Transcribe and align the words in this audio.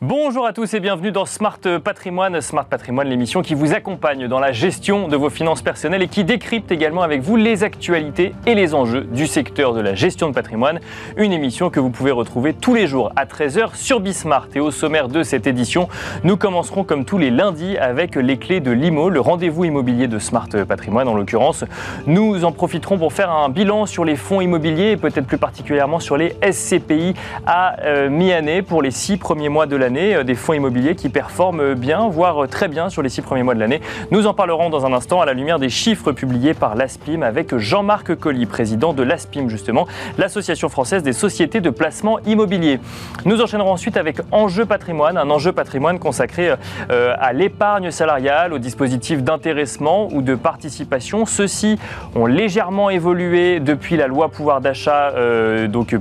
Bonjour 0.00 0.46
à 0.46 0.52
tous 0.52 0.74
et 0.74 0.78
bienvenue 0.78 1.10
dans 1.10 1.24
Smart 1.24 1.58
Patrimoine. 1.82 2.40
Smart 2.40 2.64
Patrimoine, 2.64 3.08
l'émission 3.08 3.42
qui 3.42 3.54
vous 3.54 3.72
accompagne 3.72 4.28
dans 4.28 4.38
la 4.38 4.52
gestion 4.52 5.08
de 5.08 5.16
vos 5.16 5.28
finances 5.28 5.60
personnelles 5.60 6.02
et 6.02 6.06
qui 6.06 6.22
décrypte 6.22 6.70
également 6.70 7.02
avec 7.02 7.20
vous 7.20 7.34
les 7.34 7.64
actualités 7.64 8.32
et 8.46 8.54
les 8.54 8.76
enjeux 8.76 9.00
du 9.00 9.26
secteur 9.26 9.74
de 9.74 9.80
la 9.80 9.96
gestion 9.96 10.28
de 10.28 10.34
patrimoine. 10.34 10.78
Une 11.16 11.32
émission 11.32 11.68
que 11.68 11.80
vous 11.80 11.90
pouvez 11.90 12.12
retrouver 12.12 12.54
tous 12.54 12.74
les 12.74 12.86
jours 12.86 13.10
à 13.16 13.24
13h 13.24 13.74
sur 13.74 13.98
Bismart. 13.98 14.46
Et 14.54 14.60
au 14.60 14.70
sommaire 14.70 15.08
de 15.08 15.24
cette 15.24 15.48
édition, 15.48 15.88
nous 16.22 16.36
commencerons 16.36 16.84
comme 16.84 17.04
tous 17.04 17.18
les 17.18 17.32
lundis 17.32 17.76
avec 17.76 18.14
les 18.14 18.36
clés 18.36 18.60
de 18.60 18.70
l'IMO, 18.70 19.10
le 19.10 19.18
rendez-vous 19.18 19.64
immobilier 19.64 20.06
de 20.06 20.20
Smart 20.20 20.48
Patrimoine 20.68 21.08
en 21.08 21.14
l'occurrence. 21.14 21.64
Nous 22.06 22.44
en 22.44 22.52
profiterons 22.52 22.98
pour 22.98 23.12
faire 23.12 23.32
un 23.32 23.48
bilan 23.48 23.84
sur 23.84 24.04
les 24.04 24.14
fonds 24.14 24.40
immobiliers 24.40 24.92
et 24.92 24.96
peut-être 24.96 25.26
plus 25.26 25.38
particulièrement 25.38 25.98
sur 25.98 26.16
les 26.16 26.36
SCPI 26.48 27.14
à 27.48 27.80
euh, 27.80 28.08
mi-année 28.08 28.62
pour 28.62 28.80
les 28.80 28.92
six 28.92 29.16
premiers 29.16 29.48
mois 29.48 29.66
de 29.66 29.87
euh, 29.96 30.24
des 30.24 30.34
fonds 30.34 30.52
immobiliers 30.52 30.94
qui 30.94 31.08
performent 31.08 31.74
bien, 31.74 32.08
voire 32.08 32.48
très 32.48 32.68
bien 32.68 32.90
sur 32.90 33.02
les 33.02 33.08
six 33.08 33.22
premiers 33.22 33.42
mois 33.42 33.54
de 33.54 33.60
l'année. 33.60 33.80
Nous 34.10 34.26
en 34.26 34.34
parlerons 34.34 34.70
dans 34.70 34.86
un 34.86 34.92
instant 34.92 35.20
à 35.20 35.26
la 35.26 35.32
lumière 35.32 35.58
des 35.58 35.68
chiffres 35.68 36.12
publiés 36.12 36.54
par 36.54 36.74
l'ASPIM 36.74 37.22
avec 37.22 37.56
Jean-Marc 37.56 38.14
Colli, 38.16 38.46
président 38.46 38.92
de 38.92 39.02
l'ASPIM 39.02 39.48
justement, 39.48 39.86
l'Association 40.18 40.68
française 40.68 41.02
des 41.02 41.12
sociétés 41.12 41.60
de 41.60 41.70
placement 41.70 42.18
immobilier. 42.26 42.80
Nous 43.24 43.40
enchaînerons 43.40 43.72
ensuite 43.72 43.96
avec 43.96 44.18
Enjeu 44.30 44.66
patrimoine, 44.66 45.16
un 45.16 45.30
enjeu 45.30 45.52
patrimoine 45.52 45.98
consacré 45.98 46.54
euh, 46.90 47.14
à 47.18 47.32
l'épargne 47.32 47.90
salariale, 47.90 48.52
aux 48.52 48.58
dispositifs 48.58 49.22
d'intéressement 49.22 50.08
ou 50.12 50.22
de 50.22 50.34
participation. 50.34 51.26
Ceux-ci 51.26 51.78
ont 52.14 52.26
légèrement 52.26 52.90
évolué 52.90 53.60
depuis 53.60 53.96
la 53.96 54.06
loi 54.06 54.28
pouvoir 54.28 54.60
d'achat 54.60 55.12
euh, 55.14 55.66
donc 55.66 55.96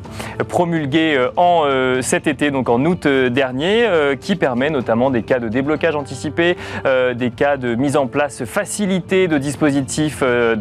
promulguée 0.47 1.17
en 1.35 1.63
cet 2.01 2.27
été, 2.27 2.51
donc 2.51 2.69
en 2.69 2.83
août 2.85 3.07
dernier. 3.07 3.76
Euh, 3.85 4.15
qui 4.15 4.35
permet 4.35 4.69
notamment 4.69 5.09
des 5.11 5.23
cas 5.23 5.39
de 5.39 5.47
déblocage 5.47 5.95
anticipé, 5.95 6.57
euh, 6.85 7.13
des 7.13 7.31
cas 7.31 7.57
de 7.57 7.75
mise 7.75 7.97
en 7.97 8.07
place 8.07 8.45
facilitée 8.45 9.27
de 9.27 9.37
dispositifs 9.37 10.19
euh, 10.23 10.55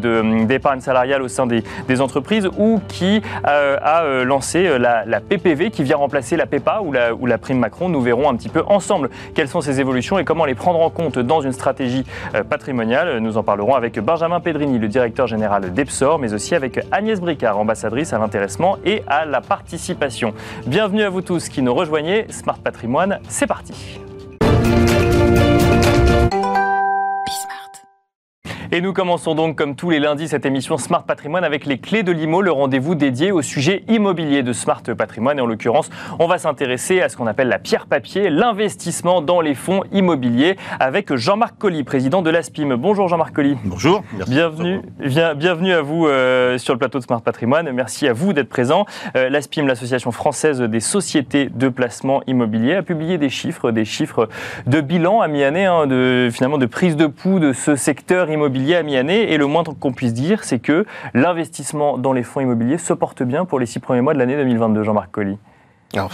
d'épargne 0.44 0.80
salariale 0.80 1.22
au 1.22 1.28
sein 1.28 1.46
des, 1.46 1.62
entreprises 2.00 2.48
ou 2.58 2.80
qui 2.88 3.22
a 3.44 4.04
lancé 4.24 4.78
la, 4.78 5.20
PPV 5.20 5.70
qui 5.70 5.82
vient 5.82 5.96
remplacer 5.96 6.36
la 6.36 6.44
PEPA 6.44 6.80
ou 6.82 6.92
la, 6.92 7.14
ou 7.14 7.24
la 7.24 7.38
prime 7.38 7.58
Macron. 7.58 7.88
Nous 7.88 8.02
verrons 8.02 8.28
un 8.28 8.36
petit 8.36 8.50
peu 8.50 8.62
ensemble 8.66 9.08
quelles 9.34 9.48
sont 9.48 9.62
ces 9.62 9.80
évolutions 9.80 10.18
et 10.18 10.24
comment 10.24 10.44
les 10.44 10.54
prendre 10.54 10.80
en 10.80 10.90
compte 10.90 11.18
dans 11.18 11.40
une 11.40 11.52
stratégie 11.52 12.04
patrimoniale. 12.50 13.18
Nous 13.20 13.38
en 13.38 13.42
parlerons 13.42 13.74
avec 13.74 13.98
Benjamin 13.98 14.40
Pedrini, 14.40 14.78
le 14.78 14.88
directeur 14.88 15.26
général 15.26 15.72
d'Epsor, 15.72 16.18
mais 16.18 16.34
aussi 16.34 16.54
avec 16.54 16.80
Agnès 16.92 17.18
Bricard, 17.18 17.58
ambassadrice 17.58 18.12
à 18.12 18.18
l'intéressement 18.18 18.76
et 18.84 19.02
à 19.06 19.24
la 19.24 19.40
participation. 19.40 20.34
Bienvenue 20.66 21.02
à 21.02 21.08
vous 21.08 21.22
tous 21.22 21.48
qui 21.48 21.62
nous 21.62 21.74
rejoignez. 21.74 22.26
Smart 22.28 22.58
Patrimoine 22.58 23.05
c'est 23.28 23.46
parti. 23.46 23.72
Et 28.76 28.82
nous 28.82 28.92
commençons 28.92 29.34
donc 29.34 29.56
comme 29.56 29.74
tous 29.74 29.88
les 29.88 29.98
lundis 29.98 30.28
cette 30.28 30.44
émission 30.44 30.76
Smart 30.76 31.02
Patrimoine 31.02 31.44
avec 31.44 31.64
les 31.64 31.78
clés 31.78 32.02
de 32.02 32.12
l'IMO, 32.12 32.42
le 32.42 32.52
rendez-vous 32.52 32.94
dédié 32.94 33.32
au 33.32 33.40
sujet 33.40 33.84
immobilier 33.88 34.42
de 34.42 34.52
Smart 34.52 34.82
Patrimoine. 34.82 35.38
Et 35.38 35.40
en 35.40 35.46
l'occurrence, 35.46 35.88
on 36.18 36.26
va 36.26 36.36
s'intéresser 36.36 37.00
à 37.00 37.08
ce 37.08 37.16
qu'on 37.16 37.26
appelle 37.26 37.48
la 37.48 37.58
pierre 37.58 37.86
papier, 37.86 38.28
l'investissement 38.28 39.22
dans 39.22 39.40
les 39.40 39.54
fonds 39.54 39.82
immobiliers 39.92 40.58
avec 40.78 41.14
Jean-Marc 41.14 41.56
Colli, 41.56 41.84
président 41.84 42.20
de 42.20 42.28
l'ASPIM. 42.28 42.76
Bonjour 42.76 43.08
Jean-Marc 43.08 43.32
Colli. 43.34 43.56
Bonjour. 43.64 44.02
Bienvenue, 44.28 44.82
bienvenue 44.98 45.72
à 45.72 45.80
vous 45.80 46.06
euh, 46.06 46.58
sur 46.58 46.74
le 46.74 46.78
plateau 46.78 46.98
de 46.98 47.04
Smart 47.04 47.22
Patrimoine. 47.22 47.70
Merci 47.72 48.06
à 48.06 48.12
vous 48.12 48.34
d'être 48.34 48.50
présent. 48.50 48.84
Euh, 49.16 49.30
L'ASPIM, 49.30 49.66
l'association 49.66 50.12
française 50.12 50.60
des 50.60 50.80
sociétés 50.80 51.48
de 51.48 51.70
placement 51.70 52.20
immobilier, 52.26 52.74
a 52.74 52.82
publié 52.82 53.16
des 53.16 53.30
chiffres, 53.30 53.70
des 53.70 53.86
chiffres 53.86 54.28
de 54.66 54.82
bilan 54.82 55.22
à 55.22 55.28
mi-année, 55.28 55.64
hein, 55.64 55.86
de, 55.86 56.28
finalement 56.30 56.58
de 56.58 56.66
prise 56.66 56.96
de 56.96 57.06
pouls 57.06 57.40
de 57.40 57.54
ce 57.54 57.74
secteur 57.74 58.28
immobilier 58.28 58.65
à 58.74 58.82
mi-année. 58.82 59.32
Et 59.32 59.36
le 59.36 59.46
moindre 59.46 59.74
qu'on 59.74 59.92
puisse 59.92 60.14
dire, 60.14 60.44
c'est 60.44 60.58
que 60.58 60.84
l'investissement 61.14 61.98
dans 61.98 62.12
les 62.12 62.22
fonds 62.22 62.40
immobiliers 62.40 62.78
se 62.78 62.92
porte 62.92 63.22
bien 63.22 63.44
pour 63.44 63.60
les 63.60 63.66
six 63.66 63.78
premiers 63.78 64.00
mois 64.00 64.14
de 64.14 64.18
l'année 64.18 64.36
2022, 64.36 64.82
Jean-Marc 64.82 65.10
Colli. 65.10 65.38
Alors, 65.94 66.12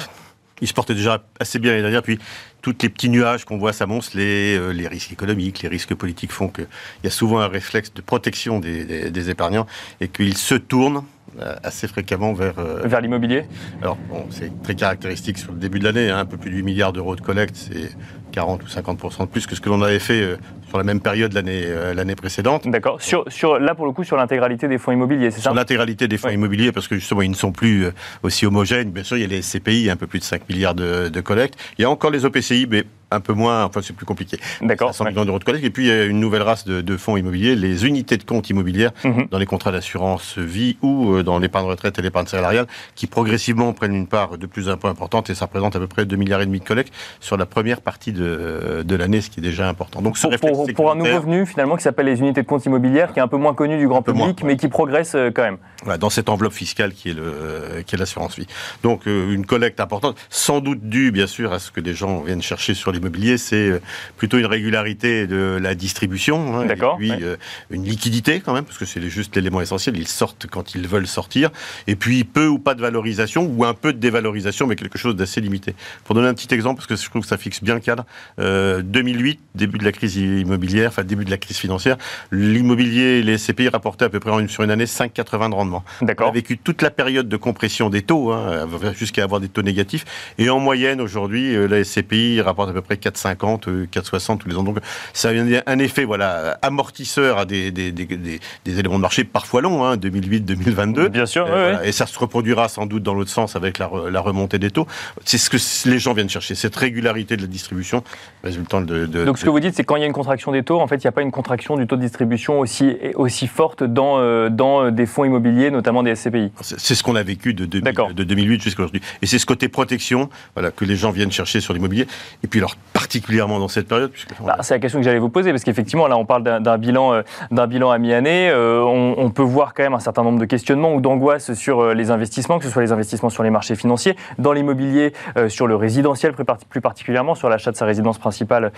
il 0.63 0.69
se 0.69 0.75
portait 0.75 0.95
déjà 0.95 1.25
assez 1.41 1.59
bien 1.59 1.73
l'année 1.73 1.83
dernière, 1.83 2.03
puis 2.03 2.19
tous 2.63 2.75
les 2.83 2.89
petits 2.89 3.09
nuages 3.09 3.45
qu'on 3.45 3.59
voit 3.59 3.73
s'amonceler, 3.73 4.57
euh, 4.57 4.71
les 4.71 4.87
risques 4.87 5.13
économiques, 5.13 5.63
les 5.63 5.69
risques 5.69 5.95
politiques 5.95 6.31
font 6.31 6.49
qu'il 6.49 6.69
y 7.03 7.09
a 7.09 7.11
souvent 7.11 7.41
un 7.41 7.49
réflexe 7.49 7.93
de 7.93 8.01
protection 8.01 8.61
des, 8.61 9.31
épargnants 9.31 9.67
et 10.01 10.07
qu'ils 10.09 10.37
se 10.37 10.55
tournent 10.55 11.03
euh, 11.41 11.57
assez 11.65 11.89
fréquemment 11.89 12.33
vers... 12.33 12.59
Euh, 12.61 12.83
vers 12.85 13.01
l'immobilier 13.01 13.45
Alors, 13.83 13.97
bon, 14.09 14.27
c'est 14.31 14.63
très 14.63 14.77
caractéristique 14.77 15.39
sur 15.39 15.53
le 15.53 15.59
début 15.59 15.81
de 15.81 15.85
l'année, 15.85 16.11
hein, 16.11 16.19
un 16.19 16.27
peu 16.27 16.37
plus 16.37 16.51
de 16.51 16.57
8 16.57 16.63
milliards 16.63 16.93
d'euros 16.93 17.17
de 17.17 17.21
collecte, 17.21 17.57
c'est 17.57 17.91
40 18.33 18.63
ou 18.63 18.67
50% 18.67 19.21
de 19.21 19.27
plus 19.27 19.47
que 19.47 19.55
ce 19.55 19.61
que 19.61 19.69
l'on 19.69 19.83
avait 19.83 19.99
fait 19.99 20.37
sur 20.73 20.79
la 20.79 20.85
même 20.85 21.01
période 21.01 21.35
l'année 21.35 21.65
euh, 21.67 21.93
l'année 21.93 22.15
précédente. 22.15 22.67
D'accord. 22.67 23.03
Sur, 23.03 23.25
sur, 23.29 23.59
là, 23.59 23.75
pour 23.75 23.85
le 23.85 23.93
coup, 23.93 24.05
sur 24.05 24.17
l'intégralité 24.17 24.69
des 24.69 24.79
fonds 24.79 24.93
immobiliers, 24.93 25.31
c'est 25.31 25.37
ça? 25.37 25.51
Sur 25.51 25.55
l'intégralité 25.55 26.09
des 26.09 26.17
fonds 26.17 26.31
immobiliers, 26.31 26.73
parce 26.73 26.89
que 26.89 26.95
justement, 26.95 27.21
ils 27.21 27.31
ne 27.31 27.37
sont 27.37 27.53
plus 27.53 27.85
euh, 27.85 27.93
aussi 28.23 28.47
homogènes. 28.47 28.91
Bien 28.91 29.05
sûr, 29.05 29.19
il 29.19 29.21
y 29.21 29.25
a 29.25 29.27
les 29.27 29.43
CPI, 29.43 29.91
un 29.91 29.97
peu 29.97 30.07
plus 30.07 30.21
de 30.21 30.25
5 30.25 30.49
milliards 30.49 30.75
de, 30.75 31.11
de 31.11 31.21
collecte. 31.21 31.59
Il 31.77 31.83
y 31.83 31.85
a 31.85 31.91
encore 31.91 32.11
les 32.11 32.25
OPCI, 32.25 32.67
mais 32.71 32.85
un 33.15 33.21
peu 33.21 33.33
moins, 33.33 33.65
enfin 33.65 33.81
c'est 33.83 33.95
plus 33.95 34.07
compliqué. 34.07 34.39
D'accord. 34.61 34.95
100 34.95 35.07
millions 35.07 35.25
d'euros 35.25 35.39
de 35.39 35.45
collecte. 35.45 35.65
Et 35.65 35.71
puis 35.71 35.85
il 35.85 35.89
y 35.89 35.93
a 35.93 36.05
une 36.05 36.21
nouvelle 36.21 36.43
race 36.43 36.65
de, 36.65 36.97
fonds 36.97 37.17
immobiliers, 37.17 37.57
les 37.57 37.87
unités 37.87 38.17
de 38.17 38.25
compte 38.25 38.51
immobilières 38.51 38.93
mhm. 39.05 39.29
dans 39.31 39.39
les 39.39 39.47
contrats 39.47 39.73
d'assurance 39.73 40.39
vie 40.39 40.77
ou 40.83 41.15
euh, 41.15 41.23
dans 41.23 41.39
l'épargne 41.39 41.67
retraite 41.67 41.99
et 41.99 42.03
l'épargne 42.03 42.27
salariale, 42.27 42.67
qui 42.95 43.07
progressivement 43.07 43.73
prennent 43.73 43.95
une 43.95 44.07
part 44.07 44.39
de 44.39 44.47
plus 44.47 44.69
en 44.69 44.77
plus 44.77 44.89
importante 44.89 45.31
et 45.31 45.35
ça 45.35 45.47
représente 45.47 45.77
à 45.77 45.79
peu 45.79 45.87
près 45.87 46.05
2 46.05 46.17
milliards 46.17 46.41
et 46.41 46.47
demi 46.47 46.61
de 46.61 46.65
collecte 46.65 46.93
sur 47.21 47.37
la 47.37 47.47
première 47.47 47.81
partie 47.81 48.13
de, 48.13 48.83
de 48.85 48.97
l'année, 48.97 49.21
ce 49.21 49.31
qui 49.31 49.41
est 49.41 49.43
déjà 49.43 49.69
important. 49.69 50.03
Donc 50.03 50.19
pour, 50.19 50.67
pour, 50.75 50.91
un 50.91 50.95
nouveau 50.95 51.21
venu 51.21 51.47
finalement 51.47 51.77
qui 51.77 51.83
s'appelle 51.83 52.07
les 52.07 52.21
unités 52.21 52.43
de 52.43 52.47
compte 52.47 52.65
immobilières, 52.67 53.13
qui 53.13 53.19
est 53.19 53.23
un 53.23 53.29
peu 53.29 53.37
moins 53.37 53.55
connu 53.55 53.79
du 53.79 53.89
grand 53.89 54.03
public, 54.03 54.43
mais 54.45 54.57
qui 54.57 54.69
progresse 54.69 55.15
euh, 55.15 55.31
quand 55.35 55.43
même. 55.43 55.59
Voilà, 55.83 55.99
dans 55.99 56.11
cette 56.11 56.29
enveloppe 56.29 56.53
fiscale 56.53 56.93
qui 56.93 57.11
est 57.11 57.15
le 57.15 57.83
qui 57.87 57.95
est 57.95 57.99
l'assurance 57.99 58.39
vie. 58.39 58.47
Donc 58.83 59.07
euh, 59.07 59.33
une 59.33 59.47
collecte 59.47 59.81
importante, 59.81 60.17
sans 60.31 60.61
doute 60.61 60.83
due 60.83 61.11
bien 61.11 61.27
sûr 61.27 61.53
à 61.53 61.59
ce 61.59 61.71
que 61.71 61.81
des 61.81 61.95
gens 61.95 62.21
viennent 62.21 62.43
chercher 62.43 62.75
sur 62.75 62.93
les 62.93 63.01
immobilier, 63.03 63.37
c'est 63.37 63.69
euh, 63.69 63.81
plutôt 64.17 64.39
une 64.39 64.47
régularité 64.47 65.27
de 65.27 65.59
la 65.61 65.75
distribution. 65.75 66.57
Hein, 66.57 66.67
D'accord. 66.67 66.97
Et 67.01 67.09
puis 67.09 67.13
euh, 67.23 67.37
une 67.71 67.85
liquidité 67.85 68.41
quand 68.41 68.55
même, 68.55 68.65
parce 68.65 68.79
que 68.79 68.85
c'est 68.85 69.03
juste 69.09 69.35
l'élément 69.37 69.61
essentiel. 69.61 69.97
Ils 69.97 70.09
sortent 70.09 70.47
quand 70.51 70.75
ils 70.75 70.87
veulent 70.87 71.07
sortir. 71.07 71.51
Et 71.87 71.97
puis 71.97 72.25
peu 72.25 72.47
ou 72.47 72.59
pas 72.59 72.75
de 72.75 72.81
valorisation, 72.81 73.45
ou 73.45 73.65
un 73.65 73.75
peu 73.75 73.93
de 73.93 73.99
dévalorisation, 73.99 74.67
mais 74.67 74.77
quelque 74.77 74.99
chose 74.99 75.17
d'assez 75.17 75.41
limité. 75.41 75.75
Pour 76.05 76.15
donner 76.15 76.29
un 76.29 76.35
petit 76.35 76.53
exemple, 76.55 76.77
parce 76.77 76.87
que 76.87 76.97
je 76.97 77.11
trouve 77.11 77.23
que 77.23 77.29
ça 77.29 77.37
fixe 77.37 77.63
bien 77.63 77.75
le 77.75 77.81
cadre, 77.81 78.05
2008, 78.39 79.39
euh, 79.39 79.59
début 79.59 79.79
de 79.79 79.85
la 79.85 79.93
crise 79.93 80.17
immobilière, 80.17 80.89
enfin 80.89 81.05
début 81.05 81.25
de 81.25 81.31
la 81.31 81.39
crise 81.39 81.57
financière, 81.57 81.97
l'immobilier, 82.31 83.23
les 83.23 83.39
SCPI 83.39 83.69
rapportaient 83.69 84.05
à 84.05 84.09
peu 84.09 84.21
près 84.21 84.33
sur 84.49 84.63
une 84.63 84.71
année 84.71 84.85
5,80 84.85 85.51
de 85.51 85.55
rendement. 85.55 85.85
D'accord. 86.01 86.29
On 86.29 86.31
a 86.31 86.35
vécu 86.35 86.59
toute 86.59 86.83
la 86.83 86.91
période 86.91 87.29
de 87.29 87.37
compression 87.37 87.91
des 87.91 88.03
taux, 88.03 88.33
hein, 88.33 88.69
jusqu'à 88.97 89.25
avoir 89.25 89.41
des 89.41 89.49
taux 89.49 89.63
négatifs. 89.63 90.05
Et 90.39 90.49
en 90.51 90.61
moyenne, 90.61 91.01
aujourd'hui, 91.01 91.55
la 91.69 91.83
SCPI 91.85 92.41
rapporte 92.41 92.71
à 92.71 92.73
peu 92.73 92.83
près 92.83 92.92
4,50 92.95 93.33
4,50, 93.37 93.89
4,60 93.89 94.39
tous 94.39 94.49
les 94.49 94.57
ans. 94.57 94.63
Donc 94.63 94.79
ça 95.13 95.31
a 95.31 95.33
un 95.67 95.79
effet 95.79 96.05
voilà, 96.05 96.59
amortisseur 96.63 97.39
à 97.39 97.45
des, 97.45 97.71
des, 97.71 97.93
des, 97.93 98.07
des 98.07 98.79
éléments 98.79 98.97
de 98.97 99.03
marché 99.03 99.25
parfois 99.25 99.61
longs, 99.61 99.85
hein, 99.85 99.97
2008-2022. 99.97 101.09
Bien 101.09 101.27
sûr. 101.27 101.49
Et 101.85 101.93
ça 101.93 102.07
se 102.07 102.19
reproduira 102.19 102.69
sans 102.69 102.87
doute 102.87 103.03
dans 103.03 103.15
l'autre 103.15 103.31
sens 103.31 103.57
avec 103.57 103.79
la, 103.79 103.91
la, 104.11 104.21
remontée 104.21 104.59
des 104.59 104.71
taux. 104.71 104.87
C'est 105.25 105.39
ce 105.39 105.51
que 105.51 105.89
les 105.89 105.99
gens 105.99 106.15
viennent 106.15 106.29
chercher, 106.29 106.55
cette 106.55 106.77
régularité 106.77 107.37
de 107.37 107.43
la 107.43 107.49
distribution 107.49 108.05
résultant 108.45 108.81
de... 108.81 109.07
de 109.07 109.25
Donc 109.25 109.39
ce 109.39 109.45
que 109.45 109.51
vous 109.51 109.61
dites, 109.61 109.75
c'est 109.75 109.85
quand 109.85 109.97
il 109.97 110.01
y 110.01 110.05
a 110.05 110.07
une 110.07 110.13
contraction 110.13 110.53
des 110.53 110.63
taux, 110.63 110.81
en 110.81 110.87
fait, 110.87 110.97
il 110.97 111.07
n'y 111.07 111.09
a 111.09 111.13
pas 111.13 111.23
une 111.23 111.31
contraction 111.31 111.77
du 111.77 111.87
taux 111.87 111.97
de 111.97 112.03
distribution 112.03 112.61
aussi, 112.61 112.97
aussi 113.15 113.47
forte 113.47 113.83
dans, 113.83 114.19
euh, 114.19 114.49
dans 114.49 114.91
des 114.91 115.07
fonds 115.07 115.25
immobiliers, 115.25 115.71
notamment 115.71 116.03
des 116.03 116.15
SCPI. 116.15 116.53
C'est 116.61 116.95
ce 116.95 117.03
qu'on 117.03 117.17
a 117.17 117.23
vécu 117.23 117.55
de, 117.55 117.65
de 117.65 118.25
2008 118.25 118.63
jusqu'à 118.63 118.83
aujourd'hui. 118.83 119.03
Et 119.23 119.27
c'est 119.27 119.39
ce 119.39 119.47
côté 119.47 119.69
protection 119.69 120.29
voilà, 120.55 120.71
que 120.71 120.85
les 120.85 120.97
gens 120.97 121.11
viennent 121.11 121.33
chercher 121.33 121.61
sur 121.61 121.75
l'immobilier. 121.75 122.07
Et 122.45 122.47
puis 122.47 122.61
alors, 122.61 122.77
particulièrement 122.93 123.59
dans 123.59 123.69
cette 123.69 123.89
période 123.89 124.11
bah, 124.41 124.57
C'est 124.61 124.75
la 124.75 124.81
question 124.81 124.99
que 124.99 125.05
j'allais 125.05 125.19
vous 125.19 125.29
poser, 125.29 125.51
parce 125.51 125.65
qu'effectivement, 125.65 126.07
là, 126.07 126.17
on 126.17 126.25
parle 126.25 126.43
d'un 126.43 126.79
bilan, 126.79 127.13
euh, 127.13 127.23
d'un 127.51 127.67
bilan 127.67 127.91
à 127.91 127.99
mi-année. 127.99 128.49
Euh, 128.49 128.83
on, 128.83 129.31
peut 129.31 129.43
voir 129.43 129.75
quand 129.75 129.83
même 129.83 129.95
un 129.95 130.01
certain 130.01 130.23
nombre 130.23 130.39
de 130.39 130.45
questionnements 130.45 130.95
ou 130.95 131.01
d'angoisses 131.01 131.53
sur 131.55 131.81
euh, 131.81 131.95
les 131.95 132.11
investissements, 132.11 132.59
que 132.59 132.65
ce 132.65 132.71
soit 132.71 132.83
les 132.83 132.93
investissements 132.93 133.31
sur 133.31 133.43
les 133.43 133.51
marchés 133.51 133.75
financiers, 133.75 134.17
dans 134.39 134.53
l'immobilier, 134.53 135.13
sur 135.49 135.67
le 135.67 135.77
résidentiel 135.77 136.33
plus, 136.33 136.81
particulièrement, 136.81 137.35
sur 137.35 137.49
l'achat 137.49 137.71
de 137.71 137.77
sa 137.77 137.87
résidence 137.87 138.19
principale 138.19 138.73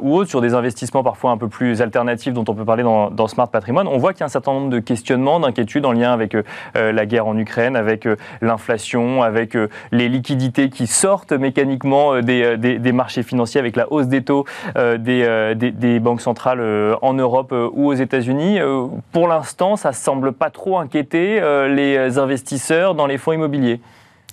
ou 0.00 0.16
autre, 0.16 0.30
sur 0.30 0.40
des 0.40 0.54
investissements 0.54 1.02
parfois 1.02 1.30
un 1.30 1.36
peu 1.36 1.48
plus 1.48 1.82
alternatifs 1.82 2.32
dont 2.32 2.44
on 2.48 2.54
peut 2.54 2.64
parler 2.64 2.82
dans, 2.82 3.10
dans 3.10 3.26
Smart 3.26 3.48
Patrimoine. 3.48 3.88
On 3.88 3.98
voit 3.98 4.12
qu'il 4.12 4.20
y 4.20 4.22
a 4.22 4.26
un 4.26 4.30
certain 4.30 4.52
nombre 4.52 4.70
de 4.70 4.78
questionnements, 4.78 5.40
d'inquiétudes 5.40 5.84
en 5.86 5.92
lien 5.92 6.12
avec 6.12 6.36
la 6.74 7.06
guerre 7.06 7.26
en 7.26 7.36
Ukraine, 7.36 7.76
avec 7.76 8.08
l'inflation, 8.40 9.22
avec 9.22 9.56
les 9.92 10.08
liquidités 10.08 10.70
qui 10.70 10.86
sortent 10.86 11.32
mécaniquement 11.32 12.20
des, 12.20 12.56
des, 12.56 12.78
des 12.78 12.92
marchés 12.92 13.22
financiers, 13.22 13.35
avec 13.56 13.76
la 13.76 13.92
hausse 13.92 14.06
des 14.06 14.22
taux 14.22 14.44
euh, 14.76 14.98
euh, 15.06 15.54
des, 15.54 15.70
des, 15.70 16.00
banques 16.00 16.20
centrales 16.20 16.60
euh, 16.60 16.96
en 17.02 17.12
Europe 17.14 17.52
ou 17.72 17.86
aux 17.88 17.94
États-Unis. 17.94 18.58
pour 19.12 19.28
l'instant, 19.28 19.76
ça 19.76 19.92
semble 19.92 20.32
pas 20.32 20.50
trop 20.50 20.78
inquiéter 20.78 21.40
les 21.68 22.18
investisseurs 22.18 22.94
dans 22.94 23.06
les 23.06 23.18
fonds 23.18 23.32
immobiliers. 23.32 23.80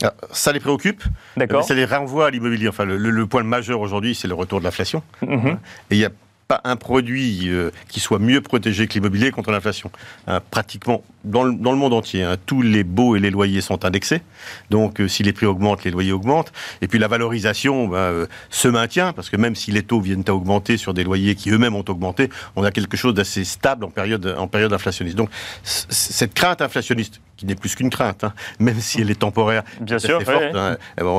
Alors, 0.02 0.14
ça 0.32 0.52
les 0.52 0.60
préoccupe. 0.60 1.04
D'accord. 1.38 1.62
mais 1.62 1.66
Ça 1.68 1.74
les 1.74 1.86
renvoie 1.86 2.28
à 2.28 2.30
l'immobilier. 2.30 2.68
Enfin, 2.68 2.86
le, 2.86 2.98
le- 2.98 3.10
le 3.10 3.26
point 3.26 3.44
majeur 3.44 3.80
aujourd'hui, 3.80 4.16
c'est 4.16 4.28
le 4.28 4.34
retour 4.34 4.60
de 4.60 4.66
l'inflation. 4.66 5.02
Mhm. 5.22 5.58
Et 5.92 5.96
il 5.96 5.98
n'y 6.00 6.06
a 6.06 6.10
pas 6.48 6.62
un 6.66 6.76
produit 6.76 7.50
euh, 7.50 7.72
qui 7.88 8.00
soit 8.00 8.20
mieux 8.20 8.42
protégé 8.42 8.88
que 8.88 8.94
l'immobilier 8.94 9.32
contre 9.32 9.52
l'inflation. 9.52 9.92
Hein, 10.28 10.42
pratiquement 10.52 11.04
dans 11.24 11.44
le, 11.44 11.54
dans 11.54 11.72
le 11.72 11.78
monde 11.78 11.94
entier, 11.94 12.24
hein, 12.24 12.36
tous 12.46 12.62
les 12.62 12.84
baux 12.84 13.16
et 13.16 13.20
les 13.20 13.30
loyers 13.30 13.62
sont 13.62 13.86
indexés. 13.86 14.22
Donc 14.70 15.00
euh, 15.00 15.08
si 15.08 15.24
les 15.24 15.34
prix 15.34 15.46
augmentent, 15.46 15.84
les 15.84 15.92
loyers 15.92 16.12
augmentent. 16.12 16.52
Et 16.82 16.88
puis 16.88 17.00
la 17.00 17.08
valorisation 17.08 17.88
ben, 17.88 17.98
euh, 17.98 18.26
se 18.50 18.68
maintient, 18.68 19.14
parce 19.14 19.30
que 19.30 19.38
même 19.38 19.56
si 19.56 19.72
les 19.72 19.84
taux 19.84 20.02
viennent 20.02 20.24
à 20.28 20.34
augmenter 20.34 20.78
sur 20.78 20.94
des 20.94 21.04
loyers 21.04 21.36
qui 21.36 21.50
eux-mêmes 21.52 21.76
ont 21.76 21.86
augmenté, 21.88 22.30
on 22.56 22.64
a 22.64 22.72
quelque 22.72 22.98
chose 22.98 23.14
d'assez 23.14 23.44
stable 23.46 23.86
en 23.86 23.90
période, 23.90 24.36
en 24.38 24.48
période 24.48 24.74
inflationniste. 24.74 25.18
Donc 25.18 25.30
cette 25.64 26.34
crainte 26.34 26.62
inflationniste, 26.62 27.22
qui 27.38 27.46
n'est 27.46 27.56
plus 27.56 27.76
qu'une 27.76 27.90
crainte, 27.90 28.24
hein, 28.24 28.34
même 28.60 28.80
si 28.80 29.02
elle 29.02 29.10
est 29.10 29.20
temporaire, 29.20 29.64
Bien 29.82 30.00
sûr, 30.00 30.18
oui, 30.20 30.26
forte, 30.26 30.44
oui. 30.54 30.60
hein, 30.60 30.78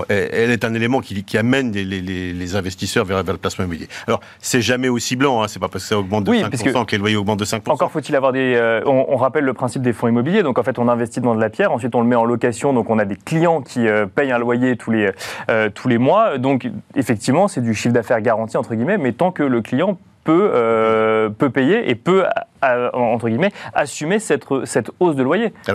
elle, 0.09 0.51
est 0.51 0.65
un 0.65 0.73
élément 0.75 1.01
qui, 1.01 1.25
qui 1.25 1.37
amène 1.39 1.73
les, 1.73 1.85
les- 1.85 2.01
les- 2.01 2.33
les 2.33 2.57
investisseurs 2.57 3.05
vers, 3.05 3.23
vers 3.23 3.35
le 3.35 3.39
placement 3.39 3.65
immobilier. 3.65 3.89
Alors, 4.07 4.21
c'est 4.39 4.63
jamais 4.63 4.89
aussi 4.89 5.17
blanc, 5.17 5.47
c'est 5.49 5.59
pas 5.59 5.69
parce 5.69 5.85
que 5.85 5.89
ça 5.89 5.99
augmente 5.99 6.25
de 6.25 6.31
Oui, 6.31 6.39
5% 6.43 6.51
parce 6.51 6.63
que- 6.63 6.85
que 6.85 6.93
les 6.93 6.99
loyers 6.99 7.17
augmentent 7.17 7.41
de 7.41 7.45
5%. 7.45 7.71
Encore 7.73 7.91
faut-il 7.91 8.15
avoir 8.15 8.33
des. 8.33 8.55
euh, 8.55 8.81
on, 8.87 9.07
on 9.09 9.17
rappelle 9.17 9.45
le 9.45 9.55
principe 9.55 9.83
des 9.83 9.93
fonds 9.95 10.09
immobiliers. 10.09 10.43
Donc 10.43 10.59
en 10.59 10.63
fait, 10.63 10.79
on 10.79 10.89
investit 10.89 11.21
dans 11.21 11.35
de 11.35 11.41
la 11.41 11.51
pierre. 11.51 11.73
Ensuite, 11.73 11.95
on 11.95 12.01
le 12.01 12.07
met 12.07 12.17
en 12.17 12.25
location. 12.25 12.73
Donc 12.73 12.91
on 12.91 12.99
a 12.99 13.05
des 13.05 13.17
clients 13.17 13.63
qui 13.63 13.89
euh, 13.89 14.07
payent 14.07 14.33
un 14.33 14.39
loyer 14.39 14.77
tous 14.77 14.91
les 14.91 15.11
euh, 15.51 15.71
tous 15.75 15.89
les 15.89 15.99
mois. 15.99 16.39
Donc 16.39 16.69
effectivement, 16.95 17.49
c'est 17.49 17.61
du 17.61 17.75
chiffre 17.75 17.95
d'affaires 17.95 18.21
garanti 18.21 18.57
entre 18.57 18.75
guillemets. 18.75 18.99
Mais 18.99 19.13
tant 19.13 19.33
que 19.33 19.43
le 19.43 19.63
client 19.63 19.99
peut 20.25 20.51
euh, 20.55 21.31
payer 21.31 21.91
et 21.91 21.95
peut 21.95 22.25
entre 22.63 23.29
guillemets 23.29 23.53
assumer 23.75 24.19
cette 24.19 24.45
cette 24.65 24.91
hausse 25.01 25.17
de 25.17 25.23
loyer. 25.23 25.53
C'est 25.63 25.73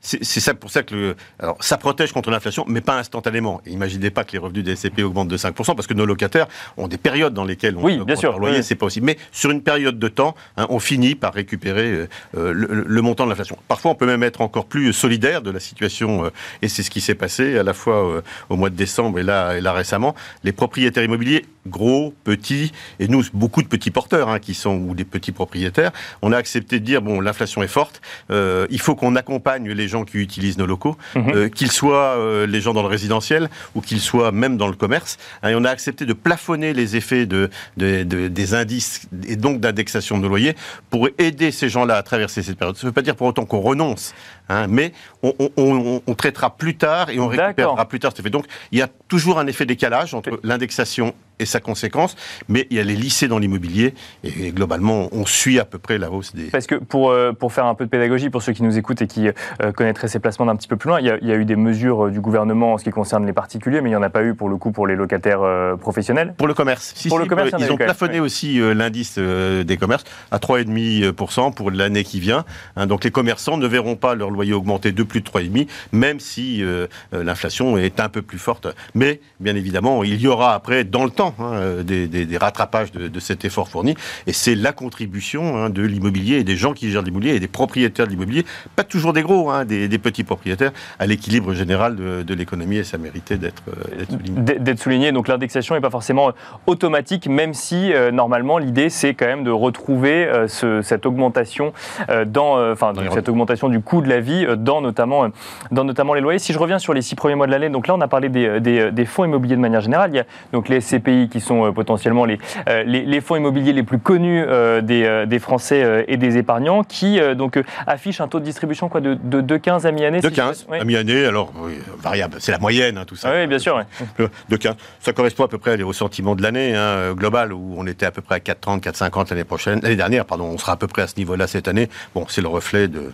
c'est 0.00 0.24
ça 0.40 0.54
pour 0.54 0.70
ça 0.70 0.82
que 0.82 0.94
le, 0.94 1.16
alors, 1.38 1.56
ça 1.60 1.76
protège 1.76 2.12
contre 2.12 2.30
l'inflation, 2.30 2.64
mais 2.66 2.80
pas 2.80 2.98
instantanément. 2.98 3.60
Et 3.66 3.70
imaginez 3.70 4.10
pas 4.10 4.24
que 4.24 4.32
les 4.32 4.38
revenus 4.38 4.64
des 4.64 4.76
SCP 4.76 5.02
augmentent 5.02 5.28
de 5.28 5.36
5%, 5.36 5.74
parce 5.74 5.86
que 5.86 5.94
nos 5.94 6.06
locataires 6.06 6.46
ont 6.76 6.88
des 6.88 6.96
périodes 6.96 7.34
dans 7.34 7.44
lesquelles 7.44 7.76
on 7.76 7.82
Oui, 7.82 7.98
bien 8.04 8.16
sûr, 8.16 8.30
leur 8.30 8.40
loyer, 8.40 8.58
oui. 8.58 8.64
c'est 8.64 8.74
pas 8.76 8.86
possible. 8.86 9.06
Mais 9.06 9.18
sur 9.30 9.50
une 9.50 9.62
période 9.62 9.98
de 9.98 10.08
temps, 10.08 10.34
hein, 10.56 10.66
on 10.70 10.78
finit 10.78 11.14
par 11.14 11.34
récupérer 11.34 11.86
euh, 11.90 12.08
euh, 12.36 12.52
le, 12.52 12.84
le 12.86 13.02
montant 13.02 13.24
de 13.24 13.30
l'inflation. 13.30 13.58
Parfois, 13.68 13.90
on 13.90 13.94
peut 13.94 14.06
même 14.06 14.22
être 14.22 14.40
encore 14.40 14.66
plus 14.66 14.92
solidaire 14.92 15.42
de 15.42 15.50
la 15.50 15.60
situation, 15.60 16.24
euh, 16.24 16.30
et 16.62 16.68
c'est 16.68 16.82
ce 16.82 16.90
qui 16.90 17.00
s'est 17.00 17.14
passé 17.14 17.58
à 17.58 17.62
la 17.62 17.74
fois 17.74 18.08
euh, 18.08 18.22
au 18.48 18.56
mois 18.56 18.70
de 18.70 18.76
décembre 18.76 19.18
et 19.18 19.22
là, 19.22 19.56
et 19.56 19.60
là 19.60 19.72
récemment. 19.72 20.14
Les 20.44 20.52
propriétaires 20.52 21.04
immobiliers, 21.04 21.44
gros, 21.66 22.14
petits, 22.24 22.72
et 23.00 23.08
nous, 23.08 23.22
beaucoup 23.34 23.62
de 23.62 23.68
petits 23.68 23.90
porteurs 23.90 24.28
hein, 24.28 24.38
qui 24.38 24.54
sont 24.54 24.76
ou 24.76 24.94
des 24.94 25.04
petits 25.04 25.32
propriétaires, 25.32 25.92
on 26.22 26.32
a 26.32 26.36
accepté 26.36 26.80
de 26.80 26.84
dire 26.84 27.02
bon, 27.02 27.20
l'inflation 27.20 27.62
est 27.62 27.68
forte, 27.68 28.00
euh, 28.30 28.66
il 28.70 28.80
faut 28.80 28.94
qu'on 28.94 29.14
accompagne 29.16 29.70
les 29.70 29.88
gens 29.88 30.04
qui 30.04 30.18
utilisent 30.18 30.58
nos 30.58 30.66
locaux, 30.66 30.96
Mhm. 31.14 31.32
euh, 31.34 31.48
qu'ils 31.48 31.70
soient 31.70 32.16
euh, 32.16 32.46
les 32.46 32.60
gens 32.60 32.72
dans 32.72 32.82
le 32.82 32.88
résidentiel 32.88 33.50
ou 33.74 33.80
qu'ils 33.80 34.00
soient 34.00 34.32
même 34.32 34.56
dans 34.56 34.68
le 34.68 34.74
commerce. 34.74 35.18
Hein, 35.42 35.50
et 35.50 35.54
on 35.54 35.64
a 35.64 35.70
accepté 35.70 36.06
de 36.06 36.12
plafonner 36.14 36.72
les 36.72 36.96
effets 36.96 37.26
de, 37.26 37.50
de- 37.76 38.04
de- 38.04 38.28
des 38.28 38.54
indices 38.54 39.02
et 39.28 39.36
donc 39.36 39.60
d'indexation 39.60 40.16
de 40.16 40.22
nos 40.22 40.28
loyers 40.28 40.54
pour 40.88 41.08
aider 41.18 41.50
ces 41.50 41.68
gens-là 41.68 41.96
à 41.96 42.02
traverser 42.02 42.42
cette 42.42 42.56
période. 42.58 42.76
Ça 42.76 42.84
ne 42.86 42.88
veut 42.88 42.94
pas 42.94 43.02
dire 43.02 43.16
pour 43.16 43.26
autant 43.26 43.44
qu'on 43.44 43.60
renonce, 43.60 44.14
hein, 44.50 44.66
mais 44.68 44.92
on, 45.22 45.32
on- 45.38 45.50
on- 45.56 46.02
on 46.06 46.14
traitera 46.14 46.50
plus 46.56 46.76
tard 46.76 47.08
et 47.08 47.18
on 47.18 47.28
récupérera 47.28 47.86
plus 47.88 48.00
tard 48.00 48.10
cet 48.12 48.20
effet. 48.20 48.28
Donc 48.30 48.44
il 48.72 48.78
y 48.78 48.82
a 48.82 48.88
toujours 49.08 49.38
un 49.38 49.46
effet 49.46 49.64
décalage 49.64 50.12
entre 50.14 50.38
l'indexation 50.42 51.14
et 51.38 51.46
sa 51.46 51.58
conséquence, 51.58 52.16
mais 52.50 52.66
il 52.68 52.76
y 52.76 52.80
a 52.80 52.82
les 52.82 52.94
lycées 52.94 53.26
dans 53.26 53.38
l'immobilier 53.38 53.94
et, 54.24 54.52
globalement 54.52 55.08
on 55.12 55.24
suit 55.24 55.58
à 55.58 55.64
peu 55.64 55.78
près 55.78 55.96
la 55.96 56.10
hausse 56.10 56.34
des, 56.34 56.44
Parce 56.50 56.66
que 56.66 56.74
pour, 56.74 57.10
euh, 57.10 57.32
pour 57.32 57.54
faire 57.54 57.64
un 57.64 57.74
peu 57.74 57.86
de 57.86 57.90
pédagogie, 57.90 58.28
pour 58.28 58.42
ceux 58.42 58.52
qui 58.52 58.62
nous 58.62 58.76
écoutent 58.76 59.00
et 59.00 59.06
qui 59.06 59.28
euh, 59.28 59.72
connaîtraient 59.72 60.08
ces 60.08 60.18
placements 60.18 60.44
d'un 60.44 60.56
petit 60.56 60.68
peu 60.68 60.76
plus 60.76 60.88
loin, 60.88 61.00
il 61.00 61.06
y, 61.06 61.10
a, 61.10 61.16
il 61.22 61.26
y 61.26 61.32
a 61.32 61.36
eu 61.36 61.46
des 61.46 61.56
mesures 61.56 62.06
euh, 62.06 62.10
du 62.10 62.20
gouvernement 62.20 62.74
en 62.74 62.78
ce 62.78 62.84
qui 62.84 62.90
concerne 62.90 63.24
les 63.24 63.32
particuliers, 63.32 63.80
mais 63.80 63.88
il 63.88 63.92
n'y 63.92 63.96
en 63.96 64.02
a 64.02 64.10
pas 64.10 64.22
eu 64.22 64.34
pour 64.34 64.50
le 64.50 64.58
coup 64.58 64.70
pour 64.70 64.86
les 64.86 64.96
locataires 64.96 65.40
euh, 65.40 65.76
professionnels. 65.76 66.34
Pour 66.36 66.46
le 66.46 66.52
commerce. 66.52 66.92
Si, 66.94 67.08
Pour 67.08 67.16
si, 67.16 67.24
le 67.24 67.28
commerce, 67.30 67.52
ils 67.58 67.72
ont 67.72 67.76
plafonné 67.78 68.20
aussi 68.20 68.60
l'indice 68.74 69.18
des 69.18 69.76
commerces 69.78 70.04
à 70.30 70.36
3,5% 70.36 71.54
pour 71.54 71.70
l'année 71.70 72.04
qui 72.04 72.20
vient. 72.20 72.44
Hein, 72.76 72.86
donc 72.86 73.02
les 73.04 73.10
commerçants 73.10 73.56
ne 73.56 73.66
verront 73.66 73.96
pas 73.96 74.14
leur 74.14 74.30
loyer 74.40 74.54
augmenter 74.54 74.92
de 74.92 75.02
plus 75.02 75.20
de 75.20 75.26
3,5%, 75.28 75.66
même 75.92 76.18
si 76.20 76.62
euh, 76.64 76.86
euh, 77.14 77.22
l'inflation 77.22 77.76
est 77.76 78.00
un 78.00 78.08
peu 78.08 78.22
plus 78.22 78.38
forte. 78.38 78.66
Mais 78.94 79.20
bien 79.38 79.54
évidemment, 79.54 80.02
il 80.02 80.20
y 80.20 80.26
aura 80.26 80.54
après, 80.54 80.84
dans 80.84 81.04
le 81.04 81.10
temps, 81.10 81.34
hein, 81.38 81.52
euh, 81.54 81.82
des, 81.82 82.08
des- 82.08 82.24
des 82.24 82.36
rattrapages 82.38 82.90
de, 82.92 83.08
de 83.08 83.20
cet 83.20 83.44
effort 83.44 83.68
fourni. 83.68 83.94
Et 84.26 84.32
c'est 84.32 84.54
la 84.54 84.72
contribution 84.72 85.56
hein, 85.56 85.68
de 85.70 85.82
l'immobilier 85.82 86.36
et 86.36 86.44
des 86.44 86.56
gens 86.56 86.72
qui 86.72 86.90
gèrent 86.90 87.02
l'immobilier 87.02 87.34
et 87.34 87.40
des 87.40 87.48
propriétaires 87.48 88.06
de 88.06 88.10
l'immobilier, 88.12 88.44
pas 88.76 88.84
toujours 88.84 89.12
des 89.12 89.22
gros, 89.22 89.50
hein, 89.50 89.64
des, 89.64 89.88
des 89.88 89.98
petits 89.98 90.24
propriétaires, 90.24 90.72
à 90.98 91.06
l'équilibre 91.06 91.52
général 91.54 91.96
de, 91.96 92.22
de 92.22 92.34
l'économie. 92.34 92.76
Et 92.78 92.84
ça 92.84 92.96
méritait 92.98 93.36
d'être 93.36 93.62
souligné. 94.08 94.58
D'être 94.60 94.78
souligné, 94.80 95.12
donc 95.12 95.28
l'indexation 95.28 95.74
n'est 95.74 95.80
pas 95.80 95.90
forcément 95.90 96.32
automatique, 96.66 97.26
même 97.28 97.52
si 97.54 97.92
euh, 97.92 98.10
normalement 98.10 98.58
l'idée 98.58 98.88
c'est 98.90 99.14
quand 99.14 99.26
même 99.26 99.44
de 99.44 99.50
retrouver 99.50 100.24
euh, 100.26 100.48
ce- 100.48 100.80
cette 100.82 101.04
augmentation 101.06 101.72
euh, 102.08 102.24
dans, 102.24 102.56
euh, 102.58 102.72
enfin 102.72 102.92
cette 103.12 103.28
augmentation 103.28 103.68
du 103.68 103.80
coût 103.80 104.00
de 104.02 104.08
la 104.08 104.20
vie 104.20 104.29
euh, 104.46 104.56
dans 104.56 104.80
notamment, 104.80 105.24
euh, 105.24 105.28
dans 105.70 105.84
notamment 105.84 106.14
les 106.14 106.20
loyers. 106.20 106.38
Si 106.38 106.52
je 106.52 106.58
reviens 106.58 106.78
sur 106.78 106.94
les 106.94 107.02
six 107.02 107.14
premiers 107.14 107.34
mois 107.34 107.46
de 107.46 107.52
l'année, 107.52 107.68
donc 107.68 107.86
là 107.86 107.94
on 107.94 108.00
a 108.00 108.08
parlé 108.08 108.28
des, 108.28 108.46
euh, 108.46 108.60
des, 108.60 108.90
des 108.90 109.04
fonds 109.04 109.24
immobiliers 109.24 109.56
de 109.56 109.60
manière 109.60 109.80
générale. 109.80 110.10
Il 110.12 110.16
y 110.16 110.20
a 110.20 110.24
donc 110.52 110.68
les 110.68 110.80
SCPI 110.80 111.28
qui 111.30 111.40
sont 111.40 111.72
potentiellement 111.72 112.24
les, 112.24 112.38
les, 112.86 113.02
les 113.02 113.20
fonds 113.20 113.36
immobiliers 113.36 113.72
les 113.72 113.82
plus 113.82 113.98
connus 113.98 114.44
des, 114.82 115.24
des 115.26 115.38
Français 115.38 116.04
et 116.08 116.16
des 116.16 116.36
épargnants, 116.36 116.82
qui 116.84 117.20
donc 117.36 117.60
affichent 117.86 118.20
un 118.20 118.28
taux 118.28 118.40
de 118.40 118.44
distribution 118.44 118.88
quoi 118.88 119.00
de, 119.00 119.14
de, 119.14 119.40
de 119.40 119.56
15 119.56 119.86
à 119.86 119.92
mi-année. 119.92 120.20
De 120.20 120.28
si 120.28 120.34
je- 120.34 120.40
15 120.40 120.66
Oui. 120.70 120.78
à 120.78 120.84
mi-année, 120.84 121.24
alors 121.24 121.52
oui, 121.62 121.74
variable, 121.98 122.36
c'est 122.40 122.52
la 122.52 122.58
moyenne, 122.58 122.98
hein, 122.98 123.04
tout 123.06 123.16
ça. 123.16 123.30
Ah 123.32 123.40
oui, 123.40 123.46
bien 123.46 123.58
sûr. 123.58 123.76
ouais. 123.76 124.26
De 124.48 124.56
15. 124.56 124.74
Ça 125.00 125.12
correspond 125.12 125.44
à 125.44 125.48
peu 125.48 125.58
près 125.58 125.80
au 125.82 125.92
sentiment 125.92 126.34
de 126.34 126.42
l'année 126.42 126.74
hein, 126.74 127.12
globale, 127.14 127.52
où 127.52 127.74
on 127.76 127.86
était 127.86 128.06
à 128.06 128.10
peu 128.10 128.22
près 128.22 128.36
à 128.36 128.38
4,30, 128.38 128.80
4,50 128.82 129.30
l'année 129.30 129.44
prochaine. 129.44 129.80
L'année 129.82 129.96
dernière, 129.96 130.24
pardon, 130.24 130.44
on 130.44 130.58
sera 130.58 130.72
à 130.72 130.76
peu 130.76 130.86
près 130.86 131.02
à 131.02 131.06
ce 131.06 131.16
niveau-là 131.16 131.46
cette 131.46 131.68
année. 131.68 131.88
Bon, 132.14 132.24
c'est 132.28 132.42
le 132.42 132.48
reflet 132.48 132.88
de 132.88 133.10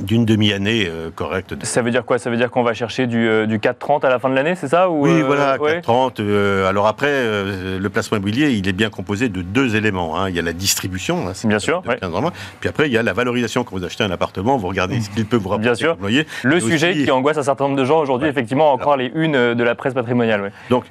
d'une 0.00 0.24
demi-année 0.24 0.86
euh, 0.88 1.10
correcte. 1.14 1.54
Ça 1.64 1.82
veut 1.82 1.90
dire 1.90 2.04
quoi? 2.04 2.18
Ça 2.18 2.30
veut 2.30 2.36
dire 2.36 2.50
qu'on 2.50 2.62
va 2.62 2.74
chercher 2.74 3.06
du, 3.06 3.28
euh, 3.28 3.46
du 3.46 3.58
4,30 3.58 4.04
à 4.04 4.08
la 4.10 4.18
fin 4.18 4.28
de 4.28 4.34
l'année, 4.34 4.54
c'est 4.54 4.68
ça? 4.68 4.90
Ou, 4.90 5.04
Oui, 5.06 5.10
euh, 5.20 5.24
voilà, 5.24 5.58
ouais 5.60 5.80
4,30. 5.80 6.20
euh, 6.20 6.68
alors 6.68 6.86
après, 6.86 7.10
le 7.78 7.88
placement 7.88 8.16
immobilier, 8.18 8.50
il 8.50 8.68
est 8.68 8.72
bien 8.72 8.90
composé 8.90 9.28
de 9.28 9.42
deux 9.42 9.76
éléments. 9.76 10.18
hein. 10.20 10.28
Il 10.28 10.36
y 10.36 10.38
a 10.38 10.42
la 10.42 10.52
distribution, 10.52 11.28
hein, 11.28 11.32
c'est 11.34 11.48
Bien 11.48 11.58
sûr, 11.58 11.82
de 11.82 11.88
ouais. 11.88 11.98
15 11.98 12.14
ans 12.14 12.20
moins. 12.20 12.32
Puis 12.60 12.68
après, 12.68 12.86
il 12.88 12.92
y 12.92 12.98
a 12.98 13.02
la 13.02 13.12
valorisation. 13.12 13.64
Quand 13.64 13.76
vous 13.76 13.84
achetez 13.84 14.04
un 14.04 14.10
appartement, 14.10 14.56
vous 14.56 14.68
regardez 14.68 15.00
ce 15.00 15.10
qu'il 15.10 15.26
peut 15.26 15.36
vous 15.36 15.48
rapporter 15.48 15.68
Bien 15.68 15.74
sûr. 15.74 15.96
Le 16.42 16.60
sujet 16.60 16.90
aussi- 16.90 17.04
qui 17.04 17.10
angoisse 17.10 17.38
un 17.38 17.42
certain 17.42 17.64
nombre 17.64 17.76
de 17.76 17.84
gens 17.84 18.00
aujourd'hui, 18.00 18.26
Ouais. 18.26 18.30
effectivement, 18.32 18.72
encore 18.72 18.96
les 18.96 19.10
unes 19.14 19.54
de 19.54 19.62
la 19.64 19.74
presse 19.74 19.94
patrimoniale. 19.94 20.52
Donc, 20.70 20.84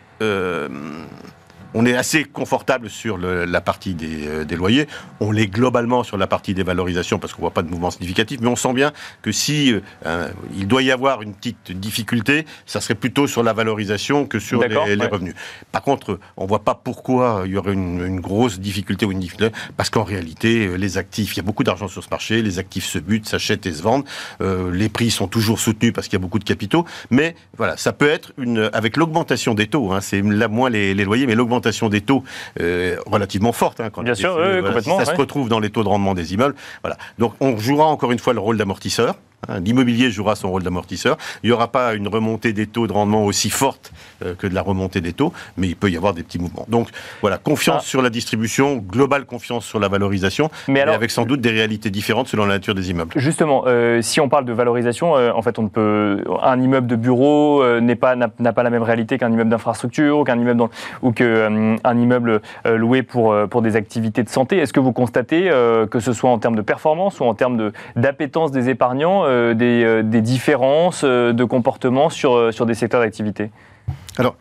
on 1.76 1.86
est 1.86 1.96
assez 1.96 2.24
confortable 2.24 2.90
sur 2.90 3.18
le- 3.18 3.44
la 3.44 3.60
partie 3.60 3.94
des, 3.94 4.28
euh, 4.28 4.46
des 4.46 4.56
loyers. 4.56 4.88
On 5.20 5.32
l'est 5.32 5.48
globalement 5.48 6.04
sur 6.04 6.18
la 6.18 6.26
partie 6.26 6.54
des 6.54 6.64
valorisations 6.64 7.20
parce 7.20 7.34
qu'on 7.34 7.42
voit 7.42 7.52
pas 7.52 7.64
de 7.64 7.70
mouvement 7.70 7.92
significatif. 7.92 8.40
Mais 8.42 8.48
on 8.48 8.56
sent 8.56 8.74
bien 8.74 8.94
que 9.22 9.32
si 9.34 9.74
euh, 9.74 9.82
euh, 10.06 10.30
il 10.58 10.68
doit 10.68 10.82
y 10.84 10.92
avoir 10.92 11.22
une 11.22 11.34
petite 11.34 11.74
difficulté, 11.74 12.46
ça 12.66 12.80
serait 12.80 12.96
plutôt 12.96 13.28
sur 13.28 13.44
la 13.44 13.52
valorisation 13.52 14.26
que 14.26 14.40
sur 14.40 14.62
les, 14.64 14.74
revenus. 14.76 15.36
Par 15.74 15.82
contre, 15.82 16.18
on 16.38 16.46
voit 16.46 16.64
pas 16.64 16.76
pourquoi 16.82 17.44
il 17.46 17.52
y 17.52 17.58
aurait 17.58 17.74
une, 17.74 18.06
une 18.06 18.22
grosse 18.22 18.60
difficulté 18.60 19.06
ou 19.06 19.12
une 19.12 19.20
difficulté 19.20 19.54
parce 19.76 19.90
qu'en 19.90 20.06
réalité, 20.06 20.78
les 20.78 20.98
actifs, 20.98 21.34
il 21.34 21.38
y 21.38 21.40
a 21.42 21.44
beaucoup 21.44 21.66
d'argent 21.66 21.90
sur 21.90 22.02
ce 22.04 22.10
marché, 22.10 22.42
les 22.42 22.58
actifs 22.58 22.86
se 22.86 23.00
butent, 23.00 23.28
s'achètent 23.28 23.66
et 23.66 23.74
se 23.74 23.84
vendent. 23.84 24.06
Euh, 24.42 24.72
les 24.72 24.88
prix 24.88 25.12
sont 25.12 25.28
toujours 25.28 25.60
soutenus 25.60 25.92
parce 25.92 26.08
qu'il 26.08 26.18
y 26.18 26.22
a 26.22 26.24
beaucoup 26.24 26.40
de 26.40 26.46
capitaux. 26.46 26.86
Mais 27.12 27.36
voilà, 27.58 27.76
ça 27.76 27.92
peut 27.92 28.08
être 28.10 28.32
une 28.38 28.70
avec 28.72 28.96
l'augmentation 28.96 29.54
des 29.54 29.68
taux. 29.68 29.92
Hein, 29.92 30.00
c'est 30.00 30.22
là 30.22 30.48
moins 30.48 30.70
les, 30.70 30.94
les 30.94 31.04
loyers, 31.04 31.28
mais 31.28 31.36
l'augmentation 31.36 31.65
des 31.90 32.02
taux 32.02 32.24
euh, 32.60 32.98
relativement 33.06 33.52
forte. 33.52 33.80
Hein, 33.80 33.90
quand 33.90 34.04
Bien 34.04 34.16
sûr, 34.16 34.36
oui, 34.36 34.42
oui, 34.42 34.48
voilà, 34.48 34.68
complètement, 34.68 35.00
si 35.00 35.06
ça 35.06 35.12
ouais. 35.12 35.16
se 35.16 35.22
retrouve 35.22 35.50
dans 35.50 35.60
les 35.60 35.70
taux 35.70 35.84
de 35.84 35.90
rendement 35.90 36.14
des 36.14 36.34
immeubles. 36.34 36.56
Voilà. 36.84 36.98
Donc 37.20 37.34
on 37.40 37.58
jouera 37.58 37.86
encore 37.86 38.12
une 38.12 38.20
fois 38.20 38.34
le 38.34 38.40
rôle 38.40 38.58
d'amortisseur. 38.58 39.16
Hein. 39.50 39.60
L'immobilier 39.64 40.12
jouera 40.12 40.36
son 40.36 40.50
rôle 40.52 40.64
d'amortisseur. 40.64 41.18
Il 41.44 41.48
n'y 41.48 41.54
aura 41.54 41.68
pas 41.72 41.94
une 41.94 42.08
remontée 42.08 42.54
des 42.54 42.68
taux 42.68 42.88
de 42.88 42.94
rendement 42.94 43.26
aussi 43.26 43.50
forte 43.50 43.92
euh, 44.24 44.34
que 44.36 44.48
de 44.48 44.54
la 44.54 44.62
remontée 44.62 45.02
des 45.02 45.14
taux, 45.14 45.34
mais 45.58 45.68
il 45.68 45.76
peut 45.76 45.90
y 45.90 45.98
avoir 45.98 46.14
des 46.14 46.24
petits 46.24 46.40
mouvements. 46.40 46.66
Donc 46.70 46.90
voilà, 47.22 47.38
confiance 47.38 47.84
Ah. 47.86 47.90
sur 47.90 48.02
la 48.02 48.10
distribution, 48.10 48.78
globale 48.78 49.26
confiance 49.26 49.66
sur 49.66 49.80
la 49.80 49.88
valorisation, 49.88 50.50
Mais 50.68 50.76
mais 50.76 50.82
alors- 50.82 50.96
avec 50.96 51.12
sans 51.12 51.26
doute 51.26 51.42
des 51.42 51.50
réalités 51.52 51.90
différentes 51.90 52.28
selon 52.28 52.46
la 52.46 52.56
nature 52.56 52.76
des 52.76 52.90
immeubles. 52.92 53.12
Justement, 53.16 53.64
euh, 53.68 54.02
si 54.02 54.20
on 54.20 54.30
parle 54.30 54.46
de 54.46 54.54
valorisation, 54.54 55.16
euh, 55.18 55.32
en 55.34 55.42
fait, 55.42 55.58
on 55.60 55.64
ne 55.64 55.70
peut 55.70 56.24
un 56.42 56.62
immeuble 56.62 56.88
de 56.88 56.96
bureau 56.96 57.62
euh, 57.64 57.80
n'est 57.82 57.96
pas 57.96 58.16
n'a 58.16 58.54
pas 58.54 58.64
la 58.64 58.70
même 58.70 58.84
réalité 58.84 59.18
qu'un 59.18 59.32
immeuble 59.32 59.50
d'infrastructure 59.50 60.20
ou 60.20 60.24
qu'un 60.24 60.38
immeuble 60.40 60.58
dans- 60.60 60.70
ou 61.02 61.12
que 61.12 61.78
un 61.84 61.98
immeuble 61.98 62.42
loué 62.66 63.04
pour 63.04 63.36
pour 63.50 63.62
des 63.62 63.76
activités 63.76 64.24
de 64.24 64.30
santé. 64.30 64.58
Est-ce 64.58 64.74
que 64.74 64.80
vous 64.80 64.92
constatez 64.94 65.50
que 65.92 66.00
ce 66.00 66.14
soit 66.14 66.30
en 66.30 66.40
termes 66.40 66.56
de 66.56 66.62
performance 66.62 67.20
ou 67.20 67.24
en 67.24 67.34
termes 67.34 67.58
de 67.58 67.74
d'appétence 67.96 68.52
des 68.52 68.70
épargnants 68.70 69.24
euh, 69.36 69.54
des, 69.54 69.84
euh, 69.84 70.04
des 70.04 70.22
différences 70.22 71.02
euh, 71.04 71.34
de 71.34 71.44
comportement 71.44 72.10
sur 72.10 72.54
sur 72.54 72.66
des 72.66 72.74
secteurs 72.74 73.02
d'activité 73.02 73.52
Alors, 74.18 74.36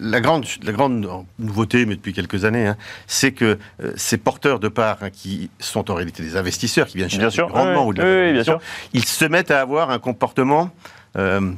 la 0.00 0.20
grande, 0.20 0.44
la 0.62 0.72
grande 0.72 1.08
nouveauté, 1.38 1.86
mais 1.86 1.96
depuis 1.96 2.12
quelques 2.12 2.44
années, 2.44 2.66
hein, 2.66 2.76
c'est 3.06 3.32
que 3.32 3.58
euh, 3.82 3.92
ces 3.96 4.18
porteurs 4.18 4.60
de 4.60 4.68
parts 4.68 4.98
hein, 5.02 5.10
qui 5.10 5.50
sont 5.58 5.90
en 5.90 5.94
réalité 5.94 6.22
des 6.22 6.36
investisseurs, 6.36 6.86
qui 6.86 6.98
viennent 6.98 7.10
chercher 7.10 7.44
du 7.44 7.52
rendement 7.52 7.84
oui, 7.84 7.88
ou 7.88 7.94
de 7.94 8.02
la 8.02 8.04
oui, 8.04 8.10
oui, 8.10 8.16
bien 8.16 8.42
valorisation, 8.42 8.58
sûr. 8.58 8.68
ils 8.92 9.04
se 9.04 9.24
mettent 9.24 9.50
à 9.50 9.60
avoir 9.60 9.90
un 9.90 9.98
comportement 9.98 10.70
euh, 11.16 11.52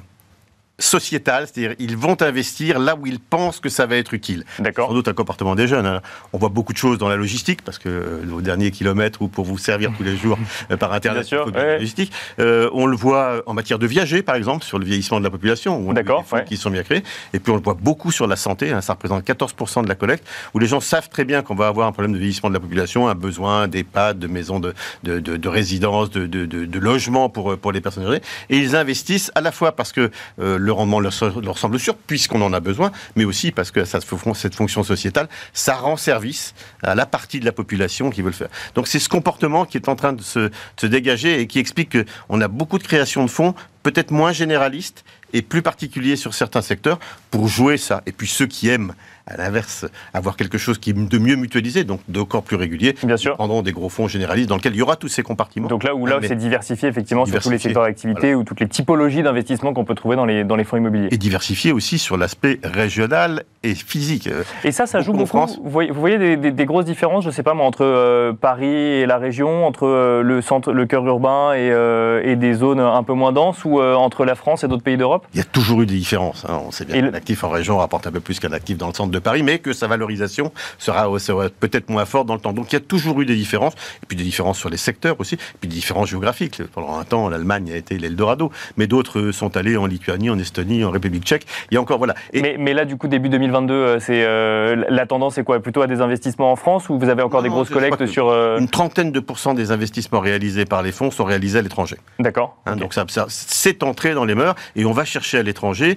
sociétal, 0.78 1.46
c'est-à-dire 1.46 1.74
ils 1.78 1.96
vont 1.96 2.20
investir 2.22 2.78
là 2.78 2.96
où 2.96 3.06
ils 3.06 3.18
pensent 3.20 3.60
que 3.60 3.68
ça 3.68 3.86
va 3.86 3.96
être 3.96 4.14
utile. 4.14 4.44
D'accord. 4.58 4.88
Sans 4.88 4.94
doute 4.94 5.08
un 5.08 5.12
comportement 5.12 5.54
des 5.54 5.66
jeunes. 5.66 5.86
hein. 5.86 6.00
On 6.32 6.38
voit 6.38 6.48
beaucoup 6.48 6.72
de 6.72 6.78
choses 6.78 6.98
dans 6.98 7.08
la 7.08 7.16
logistique, 7.16 7.62
parce 7.62 7.78
que 7.78 7.88
euh, 7.88 8.22
vos 8.26 8.40
derniers 8.40 8.70
kilomètres 8.70 9.22
ou 9.22 9.28
pour 9.28 9.44
vous 9.44 9.58
servir 9.58 9.90
tous 9.96 10.04
les 10.04 10.16
jours 10.16 10.38
euh, 10.70 10.76
par 10.76 10.92
Internet, 10.92 11.22
Bien 11.22 11.28
sûr, 11.28 11.42
il 11.42 11.44
faut 11.46 11.50
de 11.50 11.56
la 11.56 11.74
logistique. 11.74 12.12
Euh, 12.38 12.70
on 12.72 12.86
le 12.86 12.96
voit 12.96 13.42
en 13.46 13.54
matière 13.54 13.78
de 13.78 13.86
viager, 13.86 14.22
par 14.22 14.36
exemple, 14.36 14.64
sur 14.64 14.78
le 14.78 14.84
vieillissement 14.84 15.18
de 15.18 15.24
la 15.24 15.30
population, 15.30 15.78
où 15.78 15.88
on 15.88 15.90
a 15.92 15.94
D'accord, 15.94 16.22
des 16.22 16.28
fonds 16.28 16.36
ouais. 16.36 16.44
qui 16.44 16.56
sont 16.56 16.70
bien 16.70 16.82
créés. 16.82 17.02
Et 17.32 17.40
puis 17.40 17.50
on 17.52 17.56
le 17.56 17.62
voit 17.62 17.74
beaucoup 17.74 18.12
sur 18.12 18.26
la 18.26 18.36
santé, 18.36 18.70
hein, 18.70 18.80
ça 18.80 18.92
représente 18.92 19.24
14% 19.26 19.82
de 19.82 19.88
la 19.88 19.94
collecte, 19.94 20.26
où 20.54 20.58
les 20.58 20.66
gens 20.66 20.80
savent 20.80 21.08
très 21.08 21.24
bien 21.24 21.42
qu'on 21.42 21.54
va 21.54 21.66
avoir 21.66 21.88
un 21.88 21.92
problème 21.92 22.12
de 22.12 22.18
vieillissement 22.18 22.50
de 22.50 22.54
la 22.54 22.60
population, 22.60 23.08
un 23.08 23.14
besoin 23.14 23.66
d'EHPAD, 23.68 24.18
de 24.18 24.26
maisons 24.26 24.60
de, 24.60 24.74
de, 25.02 25.18
de, 25.18 25.36
de 25.36 25.48
résidence, 25.48 26.10
de, 26.10 26.26
de, 26.26 26.78
logement 26.78 27.28
pour, 27.28 27.52
euh, 27.52 27.56
pour 27.56 27.72
les 27.72 27.80
personnes 27.80 28.06
âgées. 28.06 28.20
Et 28.50 28.58
ils 28.58 28.76
investissent 28.76 29.32
à 29.34 29.40
la 29.40 29.50
fois 29.50 29.72
parce 29.72 29.92
que 29.92 30.10
euh, 30.40 30.58
le 30.68 30.72
rendement 30.72 31.00
leur, 31.00 31.12
semble 31.58 31.80
sûr, 31.80 31.96
puisqu'on 31.96 32.42
en 32.42 32.52
a 32.52 32.60
besoin, 32.60 32.92
mais 33.16 33.24
aussi 33.24 33.52
parce 33.52 33.70
que 33.70 33.86
cette 33.86 34.04
fonction 34.04 34.84
sociétale, 34.84 35.28
ça 35.54 35.74
rend 35.74 35.96
service 35.96 36.54
à 36.82 36.94
la 36.94 37.06
partie 37.06 37.40
de 37.40 37.46
la 37.46 37.52
population 37.52 38.10
qui 38.10 38.20
veut 38.20 38.28
le 38.28 38.34
faire. 38.34 38.50
Donc 38.74 38.86
c'est 38.86 38.98
ce 38.98 39.08
comportement 39.08 39.64
qui 39.64 39.78
est 39.78 39.88
en 39.88 39.96
train 39.96 40.12
de 40.12 40.20
se, 40.20 40.38
de 40.40 40.52
se 40.76 40.86
dégager 40.86 41.40
et 41.40 41.46
qui 41.46 41.58
explique 41.58 41.96
qu'on 42.28 42.40
a 42.42 42.48
beaucoup 42.48 42.76
de 42.76 42.82
création 42.82 43.24
de 43.24 43.30
fonds, 43.30 43.54
peut-être 43.82 44.10
moins 44.10 44.32
généralistes 44.32 45.04
et 45.32 45.40
plus 45.40 45.62
particuliers 45.62 46.16
sur 46.16 46.34
certains 46.34 46.62
secteurs 46.62 46.98
pour 47.30 47.48
jouer 47.48 47.78
ça. 47.78 48.02
Et 48.04 48.12
puis 48.12 48.28
ceux 48.28 48.46
qui 48.46 48.68
aiment, 48.68 48.94
à 49.28 49.36
l'inverse, 49.36 49.86
avoir 50.14 50.36
quelque 50.36 50.58
chose 50.58 50.78
qui 50.78 50.92
de 50.94 51.18
mieux 51.18 51.36
mutualisé, 51.36 51.84
donc 51.84 52.00
d'encore 52.08 52.42
plus 52.42 52.56
régulier, 52.56 52.94
Bien 53.04 53.16
sûr. 53.16 53.34
prendront 53.36 53.62
des 53.62 53.72
gros 53.72 53.88
fonds 53.88 54.08
généralistes 54.08 54.48
dans 54.48 54.56
lesquels 54.56 54.74
il 54.74 54.78
y 54.78 54.82
aura 54.82 54.96
tous 54.96 55.08
ces 55.08 55.22
compartiments. 55.22 55.68
Donc 55.68 55.84
là 55.84 55.94
où 55.94 56.06
là 56.06 56.16
Ah, 56.22 56.26
c'est 56.26 56.34
diversifié 56.36 56.88
effectivement 56.88 57.26
sur 57.26 57.40
tous 57.40 57.50
les 57.50 57.58
secteurs 57.58 57.82
d'activité 57.84 58.34
ou 58.34 58.42
toutes 58.44 58.60
les 58.60 58.68
typologies 58.68 59.22
d'investissement 59.22 59.72
qu'on 59.74 59.84
peut 59.84 59.94
trouver 59.94 60.16
dans 60.16 60.24
les, 60.24 60.44
dans 60.44 60.56
les 60.56 60.64
fonds 60.64 60.76
immobiliers. 60.78 61.08
Et 61.10 61.18
diversifié 61.18 61.72
aussi 61.72 61.98
sur 61.98 62.16
l'aspect 62.16 62.58
régional 62.64 63.44
et 63.62 63.74
physique. 63.74 64.26
Euh, 64.28 64.42
Et 64.64 64.72
ça, 64.72 64.86
ça 64.86 65.00
joue 65.00 65.12
Beaucoup 65.12 65.22
en. 65.22 65.26
France. 65.26 65.60
Vous 65.62 65.70
voyez, 65.70 65.90
vous 65.90 66.00
voyez 66.00 66.18
des, 66.18 66.36
des- 66.36 66.52
des 66.52 66.64
grosses 66.64 66.84
différences, 66.86 67.24
je 67.24 67.30
sais 67.30 67.42
pas 67.42 67.54
moi, 67.54 67.66
entre 67.66 67.84
euh, 67.84 68.32
Paris 68.32 68.66
et 68.66 69.06
la 69.06 69.18
région, 69.18 69.66
entre 69.66 69.86
euh, 69.86 70.22
le 70.22 70.40
centre, 70.42 70.72
le 70.72 70.86
cœur 70.86 71.04
urbain 71.06 71.52
et, 71.54 71.70
euh, 71.70 72.22
et 72.24 72.36
des 72.36 72.54
zones 72.54 72.80
un 72.80 73.02
peu 73.02 73.12
moins 73.14 73.32
denses, 73.32 73.64
ou 73.64 73.80
entre 73.80 74.24
la 74.24 74.34
France 74.34 74.64
et 74.64 74.68
d'autres 74.68 74.82
pays 74.82 74.96
d'Europe? 74.96 75.26
Il 75.34 75.38
y 75.38 75.40
a 75.40 75.44
toujours 75.44 75.82
eu 75.82 75.86
des 75.86 75.94
différences. 75.96 76.44
hein. 76.48 76.60
On 76.66 76.70
sait 76.70 76.84
bien 76.84 76.96
qu'un 77.00 77.10
le- 77.10 77.14
actif 77.14 77.44
en 77.44 77.48
région 77.50 77.78
rapporte 77.78 78.06
un 78.06 78.12
peu 78.12 78.20
plus 78.20 78.38
qu'un 78.40 78.52
actif 78.52 78.76
dans 78.78 78.88
le 78.88 78.94
centre 78.94 79.10
de 79.10 79.17
Paris, 79.20 79.42
mais 79.42 79.58
que 79.58 79.72
sa 79.72 79.86
valorisation 79.86 80.52
sera, 80.78 81.06
sera 81.18 81.48
peut-être 81.48 81.88
moins 81.90 82.04
forte 82.04 82.26
dans 82.26 82.34
le 82.34 82.40
temps. 82.40 82.52
Donc 82.52 82.72
il 82.72 82.74
y 82.74 82.76
a 82.76 82.80
toujours 82.80 83.20
eu 83.20 83.26
des 83.26 83.36
différences, 83.36 83.74
et 84.02 84.06
puis 84.06 84.16
des 84.16 84.24
différences 84.24 84.58
sur 84.58 84.70
les 84.70 84.76
secteurs 84.76 85.16
aussi, 85.18 85.34
et 85.34 85.38
puis 85.60 85.68
des 85.68 85.74
différences 85.76 86.08
géographiques. 86.10 86.62
Pendant 86.72 86.98
un 86.98 87.04
temps, 87.04 87.28
l'Allemagne 87.28 87.70
a 87.72 87.76
été 87.76 87.98
l'Eldorado, 87.98 88.50
mais 88.76 88.86
d'autres 88.86 89.30
sont 89.32 89.56
allés 89.56 89.76
en 89.76 89.86
Lituanie, 89.86 90.30
en 90.30 90.38
Estonie, 90.38 90.84
en 90.84 90.90
République 90.90 91.24
tchèque. 91.24 91.46
Il 91.70 91.74
y 91.74 91.76
a 91.76 91.80
encore, 91.80 91.98
voilà. 91.98 92.14
Et 92.32 92.42
mais, 92.42 92.56
mais 92.58 92.74
là, 92.74 92.84
du 92.84 92.96
coup, 92.96 93.08
début 93.08 93.28
2022, 93.28 93.74
euh, 93.74 94.00
c'est 94.00 94.24
euh, 94.24 94.84
la 94.88 95.06
tendance 95.06 95.38
est 95.38 95.44
quoi? 95.44 95.60
Plutôt 95.60 95.82
à 95.82 95.86
des 95.86 96.00
investissements 96.00 96.52
en 96.52 96.56
France 96.56 96.88
ou 96.88 96.98
vous 96.98 97.08
avez 97.08 97.22
encore 97.22 97.40
Non, 97.40 97.44
des 97.44 97.48
grosses 97.50 97.70
collectes 97.70 98.06
sur. 98.06 98.28
euh, 98.28 98.58
une 98.58 98.68
trentaine 98.68 99.12
de 99.12 99.20
pourcents 99.20 99.54
des 99.54 99.70
investissements 99.70 100.20
réalisés 100.20 100.64
par 100.64 100.82
les 100.82 100.92
fonds 100.92 101.10
sont 101.10 101.24
réalisés 101.24 101.58
à 101.58 101.62
l'étranger. 101.62 101.96
D'accord. 102.18 102.56
Hein, 102.66 102.72
ok. 102.74 102.78
Donc 102.80 102.94
ça, 102.94 103.04
ça- 103.08 103.26
c'est 103.28 103.82
entré 103.82 104.14
dans 104.14 104.24
les 104.24 104.34
mœurs 104.34 104.54
et 104.76 104.84
on 104.84 104.92
va 104.92 105.04
chercher 105.04 105.38
à 105.38 105.42
l'étranger 105.42 105.96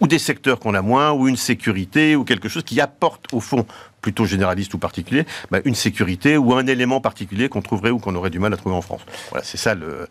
ou 0.00 0.06
des 0.06 0.18
secteurs 0.18 0.58
qu'on 0.58 0.74
a 0.74 0.82
moins 0.82 1.12
ou 1.12 1.28
une 1.28 1.36
sécurité 1.36 2.16
ou 2.16 2.24
quelque 2.24 2.48
chose 2.48 2.59
qui 2.62 2.80
apporte 2.80 3.26
au 3.32 3.40
fond 3.40 3.66
plutôt 4.02 4.24
généraliste 4.24 4.72
ou 4.74 4.78
particulier, 4.78 5.26
bah, 5.50 5.60
une 5.64 5.74
sécurité 5.74 6.36
ou 6.36 6.54
un 6.54 6.66
élément 6.66 7.00
particulier 7.00 7.48
qu'on 7.48 7.62
trouverait 7.62 7.90
ou 7.90 7.98
qu'on 7.98 8.14
aurait 8.14 8.30
du 8.30 8.38
mal 8.38 8.52
à 8.52 8.56
trouver 8.56 8.74
en 8.74 8.82
France. 8.82 9.02
Voilà, 9.30 9.44
c'est 9.44 9.58
ça 9.58 9.74
le, 9.74 10.08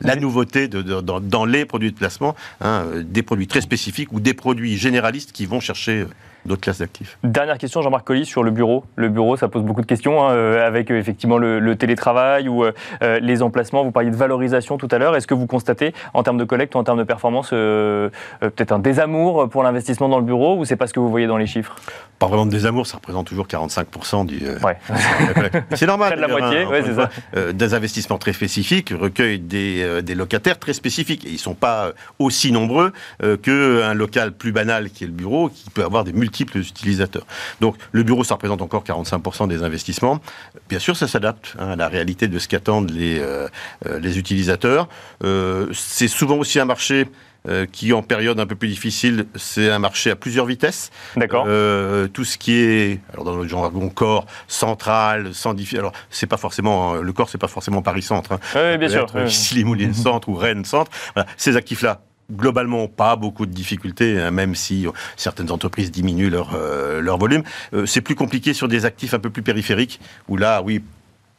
la 0.00 0.16
nouveauté 0.16 0.66
de, 0.66 0.82
de- 0.82 1.00
dans, 1.00 1.20
dans 1.20 1.44
les 1.44 1.64
produits 1.64 1.92
de 1.92 1.96
placement, 1.96 2.34
hein, 2.60 2.84
euh, 2.86 3.02
des 3.04 3.22
produits 3.22 3.46
très 3.46 3.60
spécifiques 3.60 4.12
ou 4.12 4.20
des 4.20 4.34
produits 4.34 4.76
généralistes 4.76 5.32
qui 5.32 5.46
vont 5.46 5.60
chercher 5.60 6.00
euh, 6.00 6.06
d'autres 6.46 6.60
classes 6.60 6.78
d'actifs. 6.78 7.18
Dernière 7.24 7.58
question, 7.58 7.82
Jean-Marc 7.82 8.06
Collis, 8.06 8.24
sur 8.26 8.42
le 8.42 8.50
bureau. 8.50 8.84
Le 8.96 9.08
bureau, 9.08 9.36
ça 9.36 9.48
pose 9.48 9.62
beaucoup 9.62 9.80
de 9.82 9.86
questions, 9.86 10.22
hein, 10.26 10.32
euh, 10.32 10.66
avec 10.66 10.90
euh, 10.90 10.98
effectivement 10.98 11.38
le, 11.38 11.58
le 11.60 11.76
télétravail 11.76 12.48
ou 12.48 12.64
euh, 12.64 12.72
les 13.20 13.42
emplacements. 13.42 13.84
Vous 13.84 13.90
parliez 13.92 14.10
de 14.10 14.16
valorisation 14.16 14.76
tout 14.78 14.88
à 14.90 14.98
l'heure. 14.98 15.16
Est-ce 15.16 15.26
que 15.26 15.34
vous 15.34 15.46
constatez, 15.46 15.92
en 16.14 16.22
termes 16.22 16.38
de 16.38 16.44
collecte 16.44 16.74
ou 16.74 16.78
en 16.78 16.84
termes 16.84 16.98
de 16.98 17.04
performance, 17.04 17.50
euh, 17.52 18.08
euh, 18.42 18.50
peut-être 18.50 18.72
un 18.72 18.78
désamour 18.78 19.48
pour 19.48 19.62
l'investissement 19.62 20.08
dans 20.08 20.18
le 20.18 20.24
bureau 20.24 20.56
ou 20.56 20.64
c'est 20.64 20.76
pas 20.76 20.86
ce 20.86 20.92
que 20.92 21.00
vous 21.00 21.10
voyez 21.10 21.26
dans 21.26 21.36
les 21.36 21.46
chiffres? 21.46 21.76
Pas 22.18 22.26
vraiment 22.26 22.46
de 22.46 22.50
désamour, 22.50 22.86
ça 22.86 22.96
représente 22.98 23.26
toujours 23.26 23.46
45% 23.46 24.26
du. 24.26 24.40
euh, 24.46 24.58
Ouais. 24.62 24.76
C'est 25.74 25.86
normal. 25.86 26.08
Près 26.12 26.16
de 26.16 26.20
la 26.20 26.26
d'ailleurs, 26.28 26.40
moitié, 26.40 26.62
hein, 26.64 26.68
ouais, 26.70 26.82
c'est 26.84 26.94
ça. 26.94 27.08
Euh, 27.36 27.52
des 27.52 27.72
investissements 27.74 28.18
très 28.18 28.32
spécifiques 28.34 28.92
recueillent 28.98 29.38
des, 29.38 29.82
euh, 29.82 30.02
des 30.02 30.14
locataires 30.14 30.58
très 30.58 30.72
spécifiques. 30.74 31.24
Et 31.24 31.28
ils 31.28 31.34
ne 31.34 31.38
sont 31.38 31.54
pas 31.54 31.92
aussi 32.18 32.52
nombreux 32.52 32.92
euh, 33.22 33.36
qu'un 33.38 33.94
local 33.94 34.32
plus 34.32 34.52
banal 34.52 34.90
qui 34.90 35.04
est 35.04 35.06
le 35.06 35.12
bureau, 35.14 35.48
qui 35.48 35.70
peut 35.70 35.82
avoir 35.84 36.04
des 36.04 36.12
multiples 36.12 36.29
utilisateurs. 36.30 37.26
Donc 37.60 37.76
le 37.92 38.02
bureau, 38.02 38.24
ça 38.24 38.34
représente 38.34 38.62
encore 38.62 38.84
45% 38.84 39.48
des 39.48 39.62
investissements. 39.62 40.20
Bien 40.68 40.78
sûr, 40.78 40.96
ça 40.96 41.08
s'adapte 41.08 41.54
hein, 41.58 41.70
à 41.70 41.76
la 41.76 41.88
réalité 41.88 42.28
de 42.28 42.38
ce 42.38 42.48
qu'attendent 42.48 42.90
les, 42.90 43.18
euh, 43.18 43.48
euh, 43.86 43.98
les 43.98 44.18
utilisateurs. 44.18 44.88
Euh, 45.24 45.66
C'est 45.72 46.08
souvent 46.08 46.36
aussi 46.36 46.58
un 46.60 46.64
marché 46.64 47.06
euh, 47.48 47.64
qui, 47.64 47.94
en 47.94 48.02
période 48.02 48.38
un 48.38 48.46
peu 48.46 48.54
plus 48.54 48.68
difficile, 48.68 49.24
c'est 49.34 49.70
un 49.70 49.78
marché 49.78 50.10
à 50.10 50.16
plusieurs 50.16 50.44
vitesses. 50.44 50.90
D'accord. 51.16 51.46
Euh, 51.48 52.06
tout 52.06 52.24
ce 52.24 52.36
qui 52.36 52.52
est, 52.52 53.00
alors 53.12 53.24
dans 53.24 53.36
le 53.36 53.48
jargon 53.48 53.88
corps, 53.88 54.26
central, 54.46 55.32
sans 55.32 55.54
Alors, 55.78 55.92
c'est 56.10 56.26
pas 56.26 56.36
forcément, 56.36 56.94
euh, 56.96 57.00
le 57.02 57.12
corps, 57.14 57.30
c'est 57.30 57.38
pas 57.38 57.48
forcément 57.48 57.80
Paris-Centre. 57.80 58.32
Hein. 58.32 58.40
Oui, 58.54 58.76
bien 58.78 58.88
sûr. 58.90 59.04
être 59.04 59.14
oui. 59.22 59.28
Issy-les-Moulineaux-Centre 59.28 60.28
ou 60.28 60.34
Rennes-Centre. 60.34 60.90
Voilà. 61.14 61.28
Ces 61.38 61.56
actifs-là, 61.56 62.02
globalement, 62.30 62.88
pas 62.88 63.16
beaucoup 63.16 63.46
de 63.46 63.52
difficultés, 63.52 64.18
hein, 64.20 64.30
même 64.30 64.54
si 64.54 64.86
certaines 65.16 65.50
entreprises 65.50 65.90
diminuent 65.90 66.30
leur, 66.30 66.54
euh, 66.54 67.16
volume. 67.18 67.42
Euh, 67.74 67.86
c'est 67.86 68.00
plus 68.00 68.14
compliqué 68.14 68.54
sur 68.54 68.68
des 68.68 68.84
actifs 68.84 69.14
un 69.14 69.18
peu 69.18 69.30
plus 69.30 69.42
périphériques, 69.42 70.00
où 70.28 70.36
là, 70.36 70.62
oui, 70.62 70.82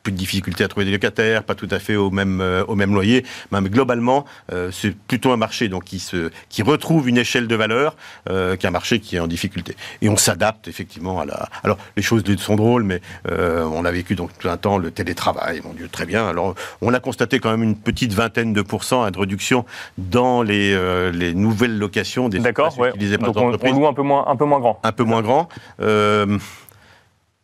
plus 0.04 0.12
de 0.12 0.18
difficultés 0.18 0.64
à 0.64 0.68
trouver 0.68 0.86
des 0.86 0.92
locataires, 0.92 1.44
pas 1.44 1.56
tout 1.56 1.68
à 1.72 1.80
fait 1.80 1.96
au 1.96 2.12
même, 2.12 2.42
euh, 2.42 2.64
au 2.68 2.76
même 2.76 2.94
loyer. 2.94 3.26
Mais 3.52 3.62
globalement, 3.62 4.26
euh, 4.52 4.72
c'est 4.72 4.96
plutôt 4.96 5.32
un 5.32 5.38
marché 5.38 5.70
donc, 5.70 5.84
qui, 5.84 6.00
se, 6.00 6.32
qui 6.50 6.64
retrouve 6.64 7.08
une 7.08 7.18
échelle 7.18 7.48
de 7.48 7.56
valeur 7.56 7.96
euh, 8.30 8.56
qu'un 8.56 8.72
marché 8.72 9.00
qui 9.00 9.16
est 9.16 9.20
en 9.20 9.28
difficulté. 9.28 9.76
Et 10.02 10.10
on 10.10 10.18
s'adapte 10.18 10.68
effectivement 10.68 11.20
à 11.20 11.26
la... 11.26 11.50
Alors, 11.64 11.78
les 11.96 12.04
choses 12.04 12.24
sont 12.38 12.56
drôles, 12.56 12.84
mais 12.84 13.02
euh, 13.30 13.64
on 13.66 13.86
a 13.86 13.92
vécu 13.92 14.16
donc 14.16 14.32
tout 14.38 14.50
un 14.50 14.58
temps 14.58 14.78
le 14.78 14.92
télétravail, 14.92 15.62
mon 15.64 15.74
Dieu, 15.74 15.90
très 15.90 16.06
bien. 16.06 16.28
Alors, 16.28 16.56
on 16.82 16.94
a 16.94 17.00
constaté 17.00 17.40
quand 17.40 17.52
même 17.52 17.64
une 17.64 17.76
petite 17.76 18.14
vingtaine 18.14 18.54
de 18.54 18.62
pourcents 18.62 19.04
hein, 19.04 19.12
de 19.12 19.20
réduction 19.20 19.66
dans 19.98 20.42
les, 20.44 20.74
euh, 20.74 21.12
les 21.12 21.34
nouvelles 21.34 21.78
locations 21.78 22.30
des 22.30 22.40
D'accord. 22.40 22.78
Ouais. 22.80 22.90
utilisés 22.90 23.18
par 23.18 23.32
Donc 23.32 23.38
on, 23.38 23.68
on 23.68 23.74
loue 23.74 23.88
un 23.88 23.94
peu 23.94 24.02
moins, 24.02 24.26
un 24.28 24.36
peu 24.36 24.46
moins 24.46 24.60
grand. 24.60 24.80
un 24.84 24.92
peu 24.92 25.04
moins 25.04 25.22
grand. 25.22 25.50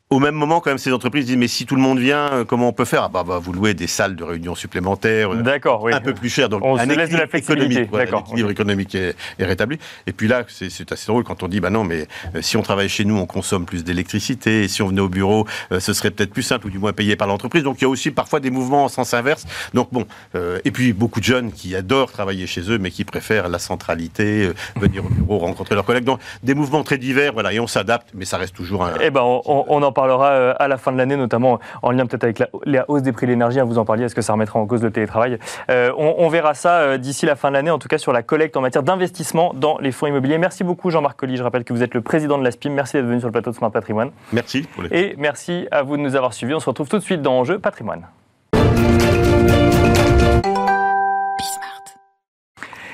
Au 0.09 0.19
même 0.19 0.35
moment, 0.35 0.61
quand 0.61 0.69
même, 0.69 0.77
ces 0.77 0.93
entreprises 0.93 1.25
disent 1.25 1.35
mais 1.35 1.49
si 1.49 1.65
tout 1.65 1.75
le 1.75 1.81
monde 1.81 1.99
vient, 1.99 2.31
euh, 2.31 2.45
comment 2.45 2.69
on 2.69 2.71
peut 2.71 2.85
faire? 2.85 3.03
Ah 3.03 3.09
bah, 3.09 3.25
bah, 3.27 3.39
Vous 3.43 3.51
louez 3.51 3.73
des 3.73 3.87
salles 3.87 4.15
de 4.15 4.23
réunion 4.23 4.55
supplémentaires, 4.55 5.33
euh, 5.33 5.41
D'accord. 5.41 5.83
Oui. 5.83 5.91
un 5.93 5.99
peu 5.99 6.13
plus 6.13 6.29
cher. 6.29 6.47
Donc 6.47 6.63
On 6.63 6.77
se 6.77 6.83
un 6.83 6.85
laisse 6.85 7.09
de 7.09 7.17
la 7.17 7.27
flexibilité, 7.27 7.81
économique, 7.81 7.89
voilà, 7.91 8.11
l'équilibre 8.11 8.49
économique 8.49 8.95
est, 8.95 9.17
est 9.37 9.43
rétabli. 9.43 9.77
Et 10.05 10.13
puis 10.13 10.29
là, 10.29 10.45
c'est 10.47 10.91
assez 10.93 11.07
drôle 11.07 11.25
quand 11.25 11.43
on 11.43 11.49
dit 11.49 11.59
bah 11.59 11.71
non, 11.71 11.83
mais 11.83 12.07
euh, 12.35 12.41
si 12.41 12.55
on 12.55 12.61
travaille 12.61 12.87
chez 12.87 13.03
nous, 13.03 13.17
on 13.17 13.25
consomme 13.25 13.65
plus 13.65 13.83
d'électricité. 13.83 14.63
Et 14.63 14.67
si 14.69 14.81
on 14.81 14.87
venait 14.87 15.01
au 15.01 15.09
bureau, 15.09 15.45
euh, 15.73 15.81
ce 15.81 15.91
serait 15.91 16.11
peut-être 16.11 16.31
plus 16.31 16.41
simple 16.43 16.67
ou 16.67 16.69
du 16.69 16.79
moins 16.79 16.93
payé 16.93 17.17
par 17.17 17.27
l'entreprise. 17.27 17.63
Donc 17.63 17.81
il 17.81 17.83
y 17.83 17.85
a 17.85 17.89
aussi 17.89 18.09
parfois 18.11 18.39
des 18.39 18.49
mouvements 18.49 18.85
en 18.85 18.89
sens 18.89 19.13
inverse. 19.13 19.43
Donc 19.73 19.89
bon, 19.91 20.05
euh, 20.35 20.59
et 20.63 20.71
puis 20.71 20.93
beaucoup 20.93 21.19
de 21.19 21.25
jeunes 21.25 21.51
qui 21.51 21.75
adorent 21.75 22.13
travailler 22.13 22.47
chez 22.47 22.61
eux, 22.71 22.77
mais 22.77 22.91
qui 22.91 23.03
préfèrent 23.03 23.49
la 23.49 23.59
centralité, 23.59 24.51
venir 24.77 25.03
au 25.05 25.09
bureau, 25.09 25.37
rencontrer 25.39 25.75
leurs 25.75 25.83
collègues. 25.83 26.05
Donc 26.05 26.21
des 26.43 26.53
mouvements 26.53 26.83
très 26.85 26.97
divers, 26.97 27.33
voilà, 27.33 27.51
et 27.51 27.59
on 27.59 27.67
s'adapte, 27.67 28.11
mais 28.13 28.23
ça 28.23 28.37
reste 28.37 28.55
toujours 28.55 28.85
un. 28.85 28.93
Eh 29.01 29.09
ben, 29.09 29.19
on, 29.21 29.41
on- 29.45 29.65
on 29.67 29.83
en 29.83 29.91
parlera 29.97 30.29
euh, 30.29 30.53
à 30.59 30.67
la 30.67 30.77
fin 30.77 30.91
de 30.91 30.97
l'année, 30.97 31.17
notamment 31.17 31.59
en 31.81 31.91
lien 31.91 32.05
peut-être 32.05 32.23
avec 32.23 32.39
la, 32.39 32.47
la 32.65 32.85
hausse 32.87 33.01
des 33.01 33.11
prix 33.11 33.25
de 33.25 33.31
l'énergie. 33.31 33.59
Vous 33.59 33.79
en 33.79 33.85
parliez, 33.85 34.05
est-ce 34.05 34.15
que 34.15 34.21
ça 34.21 34.33
remettra 34.33 34.59
en 34.59 34.67
cause 34.67 34.83
le 34.83 34.91
télétravail? 34.91 35.39
Euh, 35.71 35.91
on, 35.97 36.15
on 36.19 36.29
verra 36.29 36.53
ça 36.53 36.73
euh, 36.81 36.97
d'ici 36.97 37.25
la 37.25 37.35
fin 37.35 37.49
de 37.49 37.55
l'année, 37.55 37.71
en 37.71 37.79
tout 37.79 37.87
cas 37.87 37.97
sur 37.97 38.13
la 38.13 38.21
collecte 38.21 38.55
en 38.57 38.61
matière 38.61 38.83
d'investissement 38.83 39.53
dans 39.55 39.79
les 39.79 39.91
fonds 39.91 40.07
immobiliers. 40.07 40.37
Merci 40.37 40.63
beaucoup 40.63 40.91
Jean-Marc 40.91 41.17
Colli. 41.19 41.35
Je 41.35 41.43
rappelle 41.43 41.63
que 41.63 41.73
vous 41.73 41.83
êtes 41.83 41.95
le 41.95 42.01
président 42.01 42.37
de 42.37 42.43
la 42.43 42.51
SPIM. 42.51 42.69
Merci 42.69 42.97
d'être 42.97 43.07
venu 43.07 43.19
sur 43.19 43.27
le 43.27 43.31
plateau 43.31 43.51
de 43.51 43.55
Smart 43.55 43.71
Patrimoine. 43.71 44.11
Merci 44.31 44.61
pour 44.61 44.83
les. 44.83 44.89
Et 44.99 45.15
merci 45.17 45.67
à 45.71 45.81
vous 45.81 45.97
de 45.97 46.03
nous 46.03 46.15
avoir 46.15 46.33
suivis. 46.33 46.53
On 46.53 46.59
se 46.59 46.69
retrouve 46.69 46.89
tout 46.89 46.99
de 46.99 47.03
suite 47.03 47.23
dans 47.23 47.39
Enjeu 47.39 47.57
Patrimoine. 47.57 48.03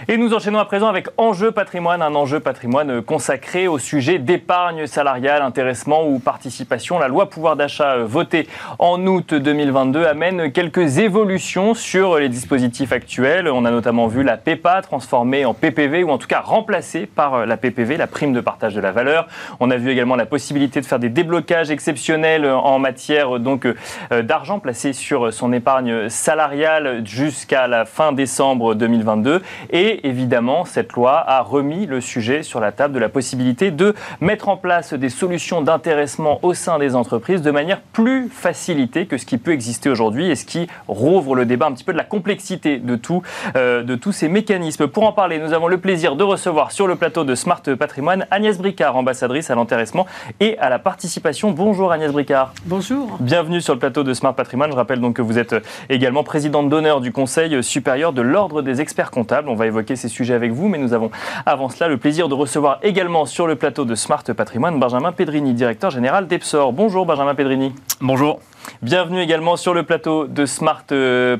Et 0.09 0.17
nous 0.17 0.33
enchaînons 0.33 0.59
à 0.59 0.65
présent 0.65 0.87
avec 0.87 1.07
Enjeu 1.17 1.51
patrimoine, 1.51 2.01
un 2.01 2.13
enjeu 2.13 2.41
patrimoine 2.41 3.01
consacré 3.01 3.69
au 3.69 3.79
sujet 3.79 4.19
d'épargne 4.19 4.85
salariale, 4.85 5.41
intéressement 5.41 6.05
ou 6.05 6.19
participation. 6.19 6.99
La 6.99 7.07
loi 7.07 7.29
pouvoir 7.29 7.55
d'achat 7.55 7.93
euh, 7.93 8.05
votée 8.05 8.49
en 8.79 9.05
août 9.07 9.33
2022 9.33 10.05
amène 10.05 10.51
quelques 10.51 10.97
évolutions 10.97 11.73
sur 11.73 12.17
les 12.17 12.27
dispositifs 12.27 12.91
actuels. 12.91 13.47
On 13.47 13.63
a 13.63 13.71
notamment 13.71 14.07
vu 14.07 14.23
la 14.23 14.35
PEPA 14.35 14.81
transformée 14.81 15.45
en 15.45 15.53
PPV 15.53 16.03
ou 16.03 16.09
en 16.09 16.17
tout 16.17 16.27
cas 16.27 16.41
remplacée 16.41 17.05
par 17.05 17.35
euh, 17.35 17.45
la 17.45 17.55
PPV, 17.55 17.95
la 17.95 18.07
prime 18.07 18.33
de 18.33 18.41
partage 18.41 18.75
de 18.75 18.81
la 18.81 18.91
valeur. 18.91 19.27
On 19.61 19.71
a 19.71 19.77
vu 19.77 19.89
également 19.89 20.17
la 20.17 20.25
possibilité 20.25 20.81
de 20.81 20.85
faire 20.85 20.99
des 20.99 21.09
déblocages 21.09 21.71
exceptionnels 21.71 22.45
en 22.45 22.77
matière 22.77 23.37
euh, 23.37 23.39
donc 23.39 23.65
euh, 23.65 24.21
d'argent 24.21 24.59
placé 24.59 24.91
sur 24.91 25.31
son 25.31 25.53
épargne 25.53 26.09
salariale 26.09 27.03
jusqu'à 27.05 27.67
la 27.67 27.85
fin 27.85 28.11
décembre 28.11 28.75
2022 28.75 29.41
et 29.71 29.92
Et 29.93 30.07
évidemment, 30.07 30.65
cette 30.65 30.93
loi 30.93 31.23
a 31.27 31.41
remis 31.41 31.85
le 31.85 32.01
sujet 32.01 32.41
sur 32.41 32.59
la 32.59 32.71
table 32.71 32.95
de 32.95 32.99
la 32.99 33.09
possibilité 33.09 33.69
de 33.69 33.93
mettre 34.21 34.49
en 34.49 34.57
place 34.57 34.95
des 34.95 35.09
solutions 35.09 35.61
d'intéressement 35.61 36.39
au 36.41 36.55
sein 36.55 36.79
des 36.79 36.95
entreprises 36.95 37.43
de 37.43 37.51
manière 37.51 37.79
plus 37.79 38.27
facilitée 38.27 39.05
que 39.05 39.19
ce 39.19 39.27
qui 39.27 39.37
peut 39.37 39.51
exister 39.51 39.91
aujourd'hui 39.91 40.31
et 40.31 40.35
ce 40.35 40.45
qui 40.45 40.67
rouvre 40.87 41.35
le 41.35 41.45
débat 41.45 41.67
un 41.67 41.73
petit 41.73 41.83
peu 41.83 41.91
de 41.93 41.97
la 41.99 42.03
complexité 42.03 42.79
de, 42.79 42.95
tout, 42.95 43.21
euh, 43.55 43.83
de 43.83 43.93
tous 43.93 44.11
ces 44.11 44.29
mécanismes. 44.29 44.87
Pour 44.87 45.03
en 45.03 45.11
parler, 45.11 45.37
nous 45.37 45.53
avons 45.53 45.67
le 45.67 45.77
plaisir 45.77 46.15
de 46.15 46.23
recevoir 46.23 46.71
sur 46.71 46.87
le 46.87 46.95
plateau 46.95 47.23
de 47.23 47.35
Smart 47.35 47.61
Patrimoine 47.61 48.25
Agnès 48.31 48.57
Bricard, 48.57 48.97
ambassadrice 48.97 49.51
à 49.51 49.55
l'intéressement 49.55 50.07
et 50.39 50.57
à 50.57 50.69
la 50.69 50.79
participation. 50.79 51.51
Bonjour 51.51 51.91
Agnès 51.91 52.11
Bricard. 52.11 52.51
Bonjour. 52.65 53.17
Bienvenue 53.19 53.61
sur 53.61 53.73
le 53.73 53.79
plateau 53.79 54.03
de 54.03 54.15
Smart 54.15 54.33
Patrimoine. 54.33 54.71
Je 54.71 54.75
rappelle 54.75 55.01
donc 55.01 55.17
que 55.17 55.21
vous 55.21 55.37
êtes 55.37 55.55
également 55.89 56.23
présidente 56.23 56.67
d'honneur 56.67 56.99
du 56.99 57.11
Conseil 57.11 57.61
supérieur 57.63 58.11
de 58.11 58.23
l'Ordre 58.23 58.63
des 58.63 58.81
experts 58.81 59.11
comptables. 59.11 59.49
On 59.49 59.55
va 59.55 59.67
évoquer 59.67 59.82
ces 59.87 60.07
sujets 60.07 60.33
avec 60.33 60.51
vous, 60.51 60.67
mais 60.67 60.77
nous 60.77 60.93
avons 60.93 61.11
avant 61.45 61.69
cela 61.69 61.87
le 61.87 61.97
plaisir 61.97 62.29
de 62.29 62.33
recevoir 62.33 62.79
également 62.81 63.25
sur 63.25 63.47
le 63.47 63.55
plateau 63.55 63.85
de 63.85 63.95
Smart 63.95 64.23
Patrimoine 64.23 64.79
Benjamin 64.79 65.11
Pedrini, 65.11 65.53
directeur 65.53 65.91
général 65.91 66.27
d'Epsor. 66.27 66.73
Bonjour 66.73 67.05
Benjamin 67.05 67.35
Pedrini. 67.35 67.73
Bonjour. 68.01 68.39
Bienvenue 68.81 69.21
également 69.21 69.57
sur 69.57 69.73
le 69.73 69.83
plateau 69.83 70.27
de 70.27 70.45
Smart 70.45 70.85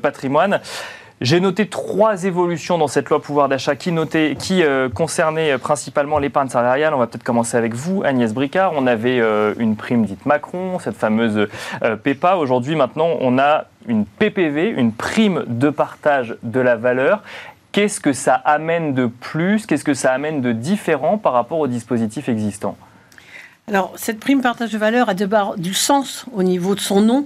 Patrimoine. 0.02 0.60
J'ai 1.24 1.40
noté 1.40 1.68
trois 1.68 2.26
évolutions 2.26 2.78
dans 2.78 2.90
cette 2.90 3.10
loi 3.10 3.22
pouvoir 3.22 3.48
d'achat 3.48 3.78
qui, 3.78 3.94
qui 4.38 4.62
euh, 4.62 4.90
concernaient 4.90 5.58
principalement 5.58 6.20
l'épargne 6.20 6.50
salariale. 6.50 6.94
On 6.94 6.98
va 6.98 7.08
peut-être 7.08 7.24
commencer 7.24 7.56
avec 7.56 7.74
vous, 7.74 8.04
Agnès 8.04 8.34
Bricard. 8.34 8.74
On 8.76 8.88
avait 8.88 9.22
euh, 9.22 9.54
une 9.58 9.78
prime 9.78 10.06
dite 10.06 10.26
Macron, 10.26 10.80
cette 10.80 10.98
fameuse 10.98 11.48
euh, 11.82 11.96
PEPA. 11.96 12.36
Aujourd'hui, 12.36 12.76
maintenant, 12.76 13.08
on 13.22 13.40
a 13.40 13.68
une 13.88 14.06
PPV, 14.06 14.68
une 14.68 14.92
prime 14.92 15.46
de 15.48 15.70
partage 15.70 16.36
de 16.44 16.60
la 16.60 16.76
valeur. 16.76 17.22
Qu'est-ce 17.74 18.00
que 18.00 18.14
ça 18.14 18.36
amène 18.36 18.94
de 18.94 19.08
plus? 19.08 19.66
Qu'est-ce 19.66 19.84
que 19.84 19.96
ça 19.96 20.14
amène 20.14 20.42
de 20.42 20.52
différent 20.52 21.18
par 21.18 21.34
rapport 21.34 21.58
au 21.58 21.68
dispositif 21.68 22.30
existant? 22.30 22.78
Alors, 23.68 23.94
cette 23.96 24.20
prime 24.20 24.42
partage 24.42 24.72
de 24.72 24.78
valeur 24.78 25.10
a 25.10 25.16
d'abord 25.16 25.58
du 25.58 25.74
sens 25.74 26.26
au 26.34 26.44
niveau 26.44 26.76
de 26.76 26.80
son 26.80 27.02
nom, 27.02 27.26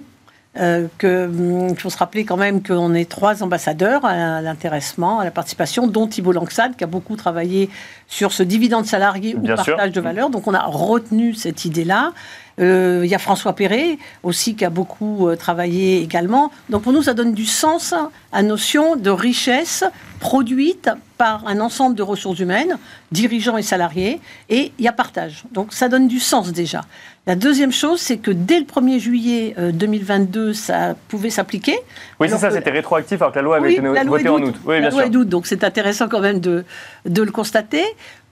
euh, 0.60 0.88
hum, 1.04 1.68
il 1.70 1.78
faut 1.78 1.90
se 1.90 1.98
rappeler 1.98 2.26
quand 2.26 2.38
même 2.38 2.64
qu'on 2.64 2.94
est 2.94 3.10
trois 3.10 3.44
ambassadeurs 3.44 4.06
à 4.06 4.42
l'intéressement, 4.42 5.20
à 5.20 5.26
la 5.26 5.32
participation, 5.32 5.86
dont 5.86 6.08
Thibault 6.08 6.32
Langsade, 6.32 6.76
qui 6.76 6.84
a 6.84 6.88
beaucoup 6.88 7.16
travaillé 7.16 7.70
sur 8.08 8.32
ce 8.32 8.42
dividende 8.42 8.86
salarié 8.86 9.36
ou 9.36 9.42
partage 9.42 9.92
de 9.92 10.02
valeur. 10.02 10.30
Donc 10.30 10.48
on 10.48 10.54
a 10.54 10.64
retenu 10.64 11.34
cette 11.34 11.66
idée-là. 11.66 12.14
Euh, 12.60 13.02
il 13.04 13.10
y 13.10 13.14
a 13.14 13.20
François 13.20 13.54
Perret 13.54 14.00
aussi 14.24 14.56
qui 14.56 14.66
a 14.66 14.72
beaucoup 14.72 15.28
euh, 15.28 15.36
travaillé 15.36 16.02
également. 16.02 16.52
Donc 16.70 16.82
pour 16.82 16.92
nous, 16.92 17.04
ça 17.04 17.14
donne 17.14 17.34
du 17.34 17.46
sens 17.46 17.94
à 18.32 18.42
notion 18.42 18.96
de 18.96 19.12
richesse 19.12 19.84
produite 20.20 20.90
par 21.20 21.48
un 21.48 21.60
ensemble 21.60 21.96
de 21.96 22.02
ressources 22.02 22.40
humaines, 22.40 22.80
dirigeants 23.12 23.58
et 23.58 23.62
salariés, 23.62 24.20
et 24.50 24.72
il 24.80 24.86
y 24.86 24.88
a 24.88 24.92
partage. 24.92 25.44
Donc 25.52 25.72
ça 25.72 25.88
donne 25.88 26.08
du 26.08 26.20
sens 26.20 26.52
déjà. 26.52 26.82
La 27.28 27.36
deuxième 27.36 27.72
chose, 27.72 28.00
c'est 28.00 28.18
que 28.18 28.32
dès 28.32 28.60
le 28.60 28.66
1er 28.66 29.00
juillet 29.00 29.56
2022, 29.74 30.40
euh, 30.40 30.54
ça 30.54 30.96
pouvait 31.10 31.30
s'appliquer. 31.30 31.78
Oui, 32.20 32.28
c'est 32.30 32.38
ça, 32.38 32.50
c'était 32.50 32.72
rétroactif 32.72 33.22
alors 33.22 33.34
que 33.34 33.38
la 33.38 33.44
loi 33.44 33.58
avait 33.58 33.74
été 33.74 33.82
votée 33.82 34.30
en 34.30 34.42
août. 34.42 34.56
Oui, 34.66 34.82
la 34.82 34.90
loi 34.90 35.06
est 35.06 35.10
d'août, 35.10 35.30
donc 35.30 35.46
c'est 35.46 35.64
intéressant 35.64 36.08
quand 36.08 36.22
même 36.22 36.40
de, 36.40 36.66
de 37.06 37.22
le 37.22 37.32
constater. 37.32 37.84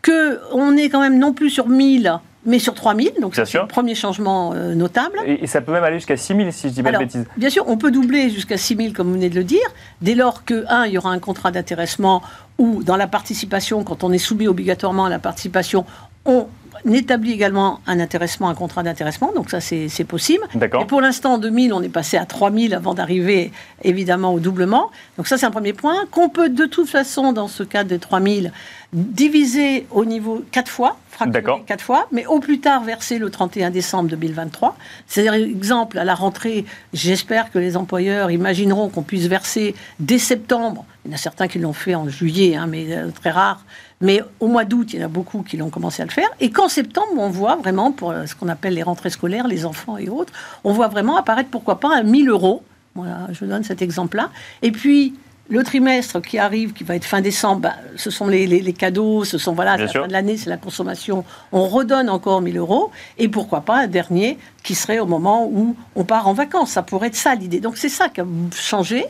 Qu'on 0.04 0.78
est 0.78 0.90
quand 0.90 1.02
même 1.02 1.18
non 1.18 1.34
plus 1.34 1.50
sur 1.50 1.68
1000 1.68 2.20
mais 2.46 2.60
sur 2.60 2.74
3000, 2.74 3.14
donc 3.22 3.36
c'est 3.36 3.54
le 3.54 3.68
premier 3.68 3.96
changement 3.96 4.54
euh, 4.54 4.76
notable. 4.76 5.20
Et, 5.26 5.48
ça 5.48 5.62
peut 5.62 5.72
même 5.72 5.84
aller 5.84 5.98
jusqu'à 5.98 6.18
6000 6.18 6.54
si 6.54 6.70
je 6.70 6.74
dis 6.74 6.84
pas 6.84 6.92
de 6.92 6.98
bêtises. 6.98 7.26
Bien 7.38 7.50
sûr, 7.50 7.66
on 7.68 7.78
peut 7.78 7.92
doubler 7.92 8.30
jusqu'à 8.30 8.58
6000 8.58 8.94
comme 8.94 9.08
vous 9.08 9.14
venez 9.14 9.30
de 9.30 9.36
le 9.36 9.44
dire, 9.44 9.68
dès 10.02 10.16
lors 10.16 10.46
que, 10.46 10.66
un, 10.70 10.86
il 10.86 10.94
y 10.94 10.98
aura 10.98 11.12
un 11.12 11.20
contrat 11.20 11.52
d'intéressement 11.52 12.22
ou 12.58 12.84
dans 12.84 12.98
la 12.98 13.08
participation, 13.08 13.84
quand 13.84 14.04
on 14.04 14.12
est 14.12 14.18
soumis 14.18 14.48
obligatoirement 14.48 15.06
à 15.06 15.10
la 15.10 15.20
participation, 15.20 15.86
on 16.26 16.48
établit 16.94 17.32
également 17.32 17.80
un 17.88 18.00
intéressement, 18.00 18.50
un 18.50 18.56
contrat 18.56 18.84
d'intéressement, 18.84 19.32
donc 19.34 19.50
ça 19.50 19.60
c'est 19.60 20.04
possible. 20.04 20.44
Et 20.54 20.86
pour 20.86 21.02
l'instant, 21.02 21.34
en 21.34 21.38
2000, 21.38 21.74
on 21.74 21.82
est 21.82 21.90
passé 21.90 22.18
à 22.18 22.26
3000 22.26 22.74
avant 22.74 22.94
d'arriver 22.94 23.52
évidemment 23.84 24.34
au 24.34 24.40
doublement. 24.40 24.92
Donc 25.18 25.28
ça 25.28 25.38
c'est 25.38 25.46
un 25.46 25.52
premier 25.52 25.74
point, 25.74 26.06
qu'on 26.12 26.30
peut 26.30 26.50
de 26.50 26.66
toute 26.66 26.88
façon, 26.90 27.34
dans 27.34 27.48
ce 27.48 27.64
cas 27.64 27.84
de 27.84 27.98
3000, 27.98 28.52
diviser 28.94 29.88
au 29.92 30.06
niveau 30.06 30.44
4 30.52 30.70
fois, 30.70 30.98
fractionner 31.10 31.64
4 31.66 31.84
fois, 31.84 32.08
mais 32.12 32.26
au 32.26 32.40
plus 32.40 32.60
tard 32.60 32.84
verser 32.84 33.18
le 33.20 33.30
31 33.30 33.70
décembre 33.70 34.10
2023. 34.10 34.76
C'est-à-dire, 35.08 35.34
exemple, 35.34 35.98
à 35.98 36.04
la 36.04 36.16
rentrée, 36.16 36.66
j'espère 36.94 37.52
que 37.52 37.60
les 37.60 37.78
employeurs 37.78 38.32
imagineront 38.32 38.90
qu'on 38.90 39.04
puisse 39.04 39.28
verser 39.28 39.76
dès 40.00 40.20
septembre. 40.20 40.86
Il 41.04 41.12
y 41.12 41.14
en 41.14 41.16
a 41.16 41.18
certains 41.18 41.48
qui 41.48 41.60
l'ont 41.60 41.74
fait 41.74 41.96
en 41.96 42.08
juillet, 42.10 42.56
hein, 42.56 42.68
mais 42.68 42.86
euh, 42.90 43.10
très 43.12 43.32
rare 43.32 43.64
mais 44.02 44.22
au 44.40 44.48
mois 44.48 44.66
d'août, 44.66 44.94
il 44.94 45.00
y 45.00 45.04
en 45.04 45.06
a 45.06 45.10
beaucoup 45.10 45.42
qui 45.42 45.58
l'ont 45.58 45.70
commencé 45.70 46.02
à 46.02 46.06
le 46.06 46.12
faire. 46.12 46.30
Et 46.40 46.50
qu'en 46.50 46.68
septembre, 46.68 47.14
on 47.18 47.30
voit 47.30 47.56
vraiment, 47.56 47.92
pour 47.92 48.14
ce 48.26 48.36
qu'on 48.36 48.50
appelle 48.50 48.74
les 48.74 48.84
rentrées 48.84 49.10
scolaires, 49.10 49.48
les 49.48 49.66
enfants 49.66 49.98
et 49.98 50.10
autres, 50.10 50.34
on 50.64 50.74
voit 50.74 50.88
vraiment 50.88 51.18
apparaître, 51.18 51.50
pourquoi 51.50 51.80
pas, 51.80 51.96
un 51.96 52.04
1000 52.04 52.30
euros. 52.30 52.64
Voilà, 52.96 53.28
je 53.32 53.46
donne 53.46 53.64
cet 53.64 53.82
exemple-là. 53.82 54.32
Et 54.62 54.72
puis, 54.72 55.14
le 55.50 55.64
trimestre 55.64 56.22
qui 56.22 56.40
arrive, 56.40 56.74
qui 56.74 56.84
va 56.84 56.96
être 56.96 57.06
fin 57.06 57.22
décembre, 57.22 57.62
bah, 57.62 57.76
ce 57.96 58.10
sont 58.10 58.28
les, 58.28 58.74
cadeaux, 58.74 59.24
ce 59.24 59.38
sont 59.38 59.54
voilà, 59.54 59.78
la 59.78 59.88
fin 59.88 60.08
de 60.08 60.12
l'année, 60.12 60.38
c'est 60.38 60.50
la 60.50 60.58
consommation. 60.58 61.24
On 61.52 61.68
redonne 61.68 62.10
encore 62.10 62.42
1000 62.42 62.58
euros. 62.58 62.92
Et 63.18 63.28
pourquoi 63.28 63.62
pas 63.62 63.78
un 63.82 63.88
dernier 63.88 64.38
qui 64.66 64.74
serait 64.74 64.98
au 64.98 65.06
moment 65.06 65.46
où 65.46 65.76
on 65.96 66.04
part 66.04 66.28
en 66.28 66.34
vacances. 66.34 66.72
Ça 66.72 66.82
pourrait 66.82 67.08
être 67.08 67.16
ça 67.16 67.36
l'idée. 67.36 67.60
Donc 67.60 67.78
c'est 67.78 67.88
ça 67.88 68.10
qui 68.10 68.20
a 68.20 68.26
changé. 68.54 69.06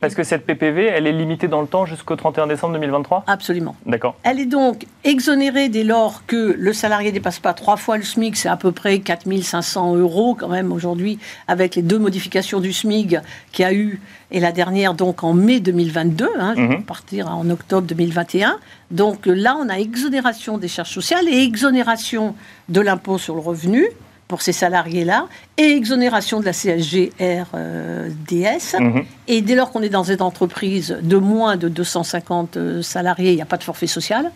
Parce 0.00 0.14
que 0.14 0.22
cette 0.22 0.44
PPV, 0.44 0.84
elle 0.84 1.06
est 1.06 1.12
limitée 1.12 1.48
dans 1.48 1.62
le 1.62 1.66
temps 1.66 1.86
jusqu'au 1.86 2.14
31 2.14 2.46
décembre 2.46 2.74
2023 2.74 3.24
Absolument. 3.26 3.74
D'accord. 3.86 4.16
Elle 4.22 4.38
est 4.38 4.46
donc 4.46 4.86
exonérée 5.04 5.70
dès 5.70 5.82
lors 5.82 6.26
que 6.26 6.54
le 6.56 6.72
salarié 6.74 7.08
ne 7.08 7.14
dépasse 7.14 7.40
pas 7.40 7.54
trois 7.54 7.78
fois 7.78 7.96
le 7.96 8.04
SMIC, 8.04 8.36
c'est 8.36 8.50
à 8.50 8.56
peu 8.56 8.70
près 8.70 8.98
4500 9.00 9.96
euros 9.96 10.36
quand 10.38 10.48
même 10.48 10.72
aujourd'hui, 10.72 11.18
avec 11.48 11.74
les 11.74 11.82
deux 11.82 11.98
modifications 11.98 12.60
du 12.60 12.74
SMIC 12.74 13.16
qu'il 13.50 13.62
y 13.62 13.66
a 13.66 13.72
eu, 13.72 14.00
et 14.30 14.40
la 14.40 14.52
dernière 14.52 14.92
donc 14.92 15.24
en 15.24 15.32
mai 15.32 15.60
2022, 15.60 16.28
hein, 16.38 16.54
mhm. 16.54 16.82
partir 16.84 17.28
en 17.28 17.48
octobre 17.48 17.86
2021. 17.86 18.58
Donc 18.90 19.24
là, 19.24 19.56
on 19.58 19.70
a 19.70 19.78
exonération 19.78 20.58
des 20.58 20.68
charges 20.68 20.92
sociales 20.92 21.28
et 21.28 21.42
exonération 21.42 22.34
de 22.68 22.80
l'impôt 22.82 23.16
sur 23.16 23.34
le 23.34 23.40
revenu 23.40 23.88
pour 24.28 24.42
ces 24.42 24.52
salariés-là, 24.52 25.26
et 25.56 25.72
exonération 25.72 26.38
de 26.40 26.44
la 26.44 26.52
CSG 26.52 27.12
RDS. 27.18 28.78
Mhm. 28.78 29.04
Et 29.26 29.40
dès 29.40 29.54
lors 29.54 29.70
qu'on 29.70 29.82
est 29.82 29.88
dans 29.88 30.04
une 30.04 30.22
entreprise 30.22 30.98
de 31.02 31.16
moins 31.16 31.56
de 31.56 31.68
250 31.68 32.56
euh, 32.56 32.82
salariés, 32.82 33.32
il 33.32 33.36
n'y 33.36 33.42
a 33.42 33.46
pas 33.46 33.56
de 33.56 33.64
forfait 33.64 33.86
social. 33.86 34.30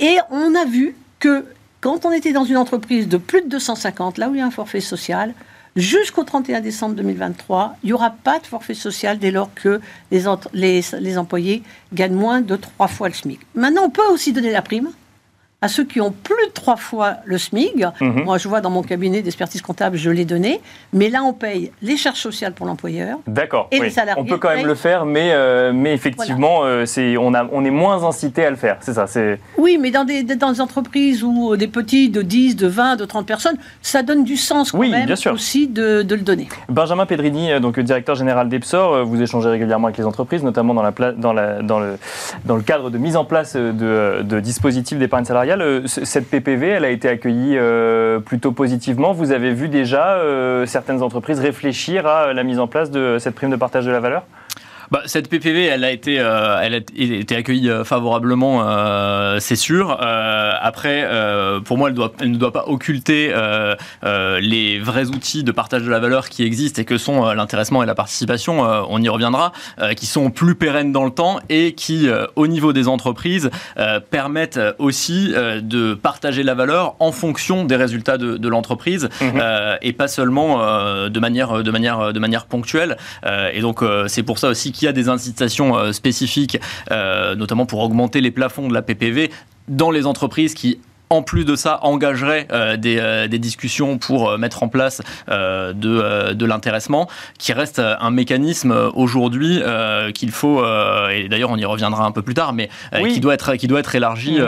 Et 0.00 0.16
on 0.30 0.54
a 0.54 0.64
vu 0.64 0.96
que 1.18 1.44
quand 1.82 2.06
on 2.06 2.12
était 2.12 2.32
dans 2.32 2.44
une 2.44 2.56
entreprise 2.56 3.08
de 3.08 3.18
plus 3.18 3.42
de 3.42 3.48
250, 3.48 4.18
là 4.18 4.30
où 4.30 4.34
il 4.34 4.38
y 4.38 4.40
a 4.40 4.46
un 4.46 4.50
forfait 4.50 4.80
social, 4.80 5.34
jusqu'au 5.76 6.24
31 6.24 6.60
décembre 6.60 6.94
2023, 6.94 7.76
il 7.82 7.86
n'y 7.88 7.92
aura 7.92 8.10
pas 8.10 8.38
de 8.38 8.46
forfait 8.46 8.74
social 8.74 9.18
dès 9.18 9.30
lors 9.30 9.52
que 9.54 9.80
les, 10.10 10.22
les, 10.52 10.80
les 10.98 11.18
employés 11.18 11.62
gagnent 11.92 12.14
moins 12.14 12.40
de 12.40 12.56
trois 12.56 12.88
fois 12.88 13.08
le 13.08 13.14
SMIC. 13.14 13.40
Maintenant, 13.54 13.82
on 13.84 13.90
peut 13.90 14.06
aussi 14.10 14.32
donner 14.32 14.50
la 14.50 14.62
prime 14.62 14.90
à 15.62 15.68
ceux 15.68 15.84
qui 15.84 16.00
ont 16.00 16.10
plus 16.10 16.46
de 16.46 16.52
trois 16.52 16.76
fois 16.76 17.16
le 17.24 17.36
SMIG. 17.36 17.86
Mhm. 18.00 18.24
Moi, 18.24 18.38
je 18.38 18.48
vois 18.48 18.60
dans 18.60 18.70
mon 18.70 18.82
cabinet 18.82 19.20
d'expertise 19.20 19.60
comptable, 19.60 19.96
je 19.96 20.10
l'ai 20.10 20.24
donné. 20.24 20.60
Mais 20.92 21.10
là, 21.10 21.22
on 21.22 21.34
paye 21.34 21.70
les 21.82 21.96
charges 21.98 22.18
sociales 22.18 22.52
pour 22.52 22.66
l'employeur. 22.66 23.18
D'accord. 23.26 23.68
Et 23.70 23.78
les 23.78 23.90
salariés. 23.90 24.20
On 24.20 24.24
peut 24.24 24.38
quand 24.38 24.54
même 24.54 24.66
le 24.66 24.74
faire, 24.74 25.04
mais, 25.04 25.30
euh, 25.32 25.72
mais 25.74 25.92
effectivement, 25.92 26.60
euh, 26.64 26.86
c'est, 26.86 27.16
on, 27.18 27.34
a, 27.34 27.46
on 27.52 27.64
est 27.64 27.70
moins 27.70 28.04
incité 28.04 28.44
à 28.46 28.50
le 28.50 28.56
faire. 28.56 28.78
C'est 28.80 28.94
ça. 28.94 29.06
C'est... 29.06 29.38
Oui, 29.58 29.78
mais 29.78 29.90
dans 29.90 30.04
des, 30.04 30.22
dans 30.22 30.50
des 30.50 30.60
entreprises 30.60 31.22
où 31.22 31.56
des 31.56 31.68
petits 31.68 32.08
de 32.08 32.22
10, 32.22 32.56
de 32.56 32.66
20, 32.66 32.96
de 32.96 33.04
30 33.04 33.26
personnes, 33.26 33.56
ça 33.82 34.02
donne 34.02 34.24
du 34.24 34.36
sens 34.36 34.72
quand 34.72 34.78
oui, 34.78 34.90
même 34.90 35.06
bien 35.06 35.16
sûr. 35.16 35.32
aussi 35.32 35.68
de, 35.68 36.02
de, 36.02 36.14
le 36.14 36.22
donner. 36.22 36.48
Benjamin 36.70 37.04
Pedrini, 37.04 37.52
euh, 37.52 37.60
donc 37.60 37.78
directeur 37.78 38.14
général 38.14 38.48
d'Epsor, 38.48 39.04
vous 39.04 39.20
échangez 39.20 39.50
régulièrement 39.50 39.88
avec 39.88 39.98
les 39.98 40.06
entreprises, 40.06 40.42
notamment 40.42 40.72
dans, 40.72 40.82
la, 40.82 40.92
dans, 41.12 41.32
la, 41.34 41.60
dans, 41.60 41.80
le, 41.80 41.98
dans 42.46 42.56
le 42.56 42.62
cadre 42.62 42.88
de 42.88 42.96
mise 42.96 43.16
en 43.16 43.26
place 43.26 43.56
de, 43.56 44.22
de 44.22 44.40
dispositifs 44.40 44.98
d'épargne 44.98 45.24
salariale 45.24 45.49
cette 45.86 46.28
PPV, 46.28 46.76
a 46.76 46.90
été 46.90 47.08
accueillie 47.08 47.56
euh, 47.56 48.18
plutôt 48.20 48.52
positivement. 48.52 49.12
Vous 49.12 49.32
avez 49.32 49.52
vu 49.52 49.68
déjà 49.68 50.14
euh, 50.14 50.66
certaines 50.66 51.02
entreprises 51.02 51.40
réfléchir 51.40 52.06
à 52.06 52.32
la 52.32 52.42
mise 52.42 52.58
en 52.58 52.66
place 52.66 52.90
de 52.90 53.16
cette 53.18 53.34
prime 53.34 53.50
de 53.50 53.56
partage 53.56 53.84
de 53.84 53.90
la 53.90 54.00
valeur? 54.00 54.24
Bah, 54.90 55.02
cette 55.06 55.28
PPV, 55.28 55.66
elle 55.66 55.84
a 55.84 55.92
été, 55.92 56.18
euh, 56.18 56.58
elle 56.60 56.74
a 56.74 56.78
été 56.98 57.36
accueillie 57.36 57.70
euh, 57.70 57.84
favorablement, 57.84 58.62
euh, 58.64 59.38
c'est 59.38 59.56
sûr. 59.56 59.96
Euh, 60.02 60.52
après, 60.60 61.04
euh, 61.04 61.60
pour 61.60 61.78
moi, 61.78 61.90
elle, 61.90 61.94
doit, 61.94 62.12
elle 62.20 62.32
ne 62.32 62.36
doit 62.36 62.52
pas 62.52 62.64
occulter 62.66 63.32
les 64.02 64.78
vrais 64.80 65.06
outils 65.08 65.44
de 65.44 65.52
partage 65.52 65.82
de 65.82 65.90
la 65.90 66.00
valeur 66.00 66.28
qui 66.28 66.42
existent 66.42 66.82
et 66.82 66.84
que 66.84 66.98
sont 66.98 67.32
l'intéressement 67.32 67.82
et 67.82 67.86
la 67.86 67.94
participation. 67.94 68.60
on 68.60 69.00
y 69.02 69.08
reviendra, 69.08 69.52
qui 69.96 70.06
sont 70.06 70.30
plus 70.30 70.54
pérennes 70.54 70.92
dans 70.92 71.04
le 71.04 71.10
temps 71.10 71.38
et 71.48 71.72
qui, 71.74 72.08
au 72.36 72.46
niveau 72.46 72.72
des 72.72 72.88
entreprises, 72.88 73.50
permettent 74.10 74.60
aussi 74.78 75.32
de 75.32 75.94
partager 75.94 76.42
la 76.42 76.54
valeur 76.54 76.96
en 76.98 77.12
fonction 77.12 77.64
des 77.64 77.76
résultats 77.76 78.18
de, 78.18 78.36
de 78.36 78.48
l'entreprise 78.48 79.08
mmh. 79.20 79.40
et 79.82 79.92
pas 79.92 80.08
seulement 80.08 80.58
de 81.08 81.20
manière, 81.20 81.62
de 81.62 81.70
manière, 81.70 82.12
de 82.12 82.18
manière 82.18 82.46
ponctuelle. 82.46 82.96
et 83.52 83.60
donc, 83.60 83.80
c'est 84.08 84.22
pour 84.22 84.38
ça 84.38 84.48
aussi 84.48 84.72
qu'il 84.80 84.86
y 84.86 84.88
a 84.88 84.92
des 84.92 85.10
incitations 85.10 85.92
spécifiques, 85.92 86.58
notamment 86.90 87.66
pour 87.66 87.80
augmenter 87.80 88.20
les 88.20 88.30
plafonds 88.30 88.66
de 88.66 88.74
la 88.74 88.82
PPV 88.82 89.30
dans 89.68 89.90
les 89.90 90.06
entreprises 90.06 90.54
qui 90.54 90.80
en 91.12 91.22
plus 91.22 91.44
de 91.44 91.56
ça, 91.56 91.80
engagerait 91.82 92.46
euh, 92.52 92.76
euh, 92.86 93.26
des, 93.26 93.38
discussions 93.40 93.98
pour 93.98 94.30
euh, 94.30 94.38
mettre 94.38 94.62
en 94.62 94.68
place 94.68 95.02
de, 95.28 96.32
de 96.32 96.46
l'intéressement, 96.46 97.08
qui 97.38 97.52
reste 97.52 97.80
un 97.80 98.10
mécanisme 98.10 98.90
aujourd'hui 98.94 99.60
qu'il 100.14 100.30
faut, 100.30 100.62
et 101.10 101.28
d'ailleurs 101.28 101.50
on 101.50 101.56
y 101.56 101.64
reviendra 101.64 102.04
un 102.04 102.12
peu 102.12 102.22
plus 102.22 102.34
tard, 102.34 102.52
mais 102.52 102.68
qui, 103.08 103.20
doit 103.20 103.34
être, 103.34 103.56
qui 103.56 103.66
doit 103.66 103.80
être 103.80 103.94
élargi 103.94 104.38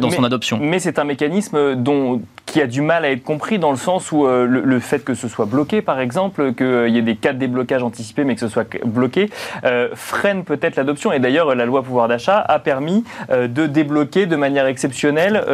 dans 0.00 0.10
son 0.10 0.24
adoption. 0.24 0.58
Mais 0.60 0.80
c'est 0.80 0.98
un 0.98 1.04
mécanisme 1.04 1.76
dont, 1.76 2.22
qui 2.46 2.60
a 2.60 2.66
du 2.66 2.80
mal 2.80 3.04
à 3.04 3.10
être 3.10 3.22
compris 3.22 3.58
dans 3.58 3.70
le 3.70 3.76
sens 3.76 4.10
où 4.10 4.26
le, 4.26 4.80
fait 4.80 5.04
que 5.04 5.14
ce 5.14 5.28
soit 5.28 5.46
bloqué, 5.46 5.82
par 5.82 6.00
exemple, 6.00 6.54
qu'il 6.54 6.88
y 6.88 6.98
ait 6.98 7.02
des 7.02 7.16
cas 7.16 7.32
de 7.32 7.38
déblocage 7.38 7.82
anticipés, 7.82 8.24
mais 8.24 8.34
que 8.34 8.40
ce 8.40 8.48
soit 8.48 8.66
bloqué, 8.84 9.30
freine 9.94 10.44
peut-être 10.44 10.76
l'adoption. 10.76 11.12
Et 11.12 11.20
d'ailleurs, 11.20 11.54
la 11.54 11.66
loi 11.66 11.82
pouvoir 11.82 12.08
d'achat 12.08 12.40
a 12.40 12.58
permis 12.58 13.04
de 13.30 13.66
débloquer 13.66 14.26
de 14.26 14.36
manière 14.36 14.66
exceptionnelle 14.66 15.44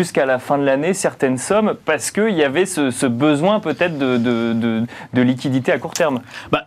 jusqu'à 0.00 0.24
la 0.24 0.38
fin 0.38 0.56
de 0.56 0.64
l'année 0.64 0.94
certaines 0.94 1.36
sommes 1.36 1.74
parce 1.84 2.10
qu'il 2.10 2.30
y 2.30 2.42
avait 2.42 2.64
ce, 2.64 3.04
besoin 3.04 3.60
peut-être 3.60 3.98
de, 3.98 4.16
de, 4.16 5.20
liquidité 5.20 5.72
à 5.72 5.78
court 5.78 5.92
terme 5.92 6.22
bah, 6.50 6.66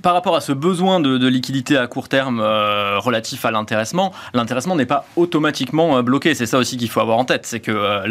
Par 0.00 0.14
rapport 0.14 0.34
à 0.34 0.40
ce 0.40 0.52
besoin 0.52 0.98
de, 0.98 1.28
liquidité 1.28 1.76
à 1.76 1.86
court 1.86 2.08
terme 2.08 2.40
euh, 2.40 2.98
relatif 2.98 3.44
à 3.44 3.50
l'intéressement, 3.50 4.12
l'intéressement 4.32 4.76
n'est 4.76 4.86
pas 4.86 5.04
automatiquement 5.16 5.98
euh, 5.98 6.02
bloqué. 6.02 6.34
C'est 6.34 6.46
ça 6.46 6.56
aussi 6.56 6.78
qu'il 6.78 6.88
faut 6.88 7.00
avoir 7.00 7.18
en 7.18 7.26
tête. 7.26 7.44
C'est 7.44 7.60
que 7.60 7.70
euh, 7.70 8.06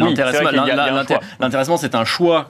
l'intéressement, 1.40 1.76
c'est 1.76 1.96
un 1.96 2.04
choix 2.04 2.46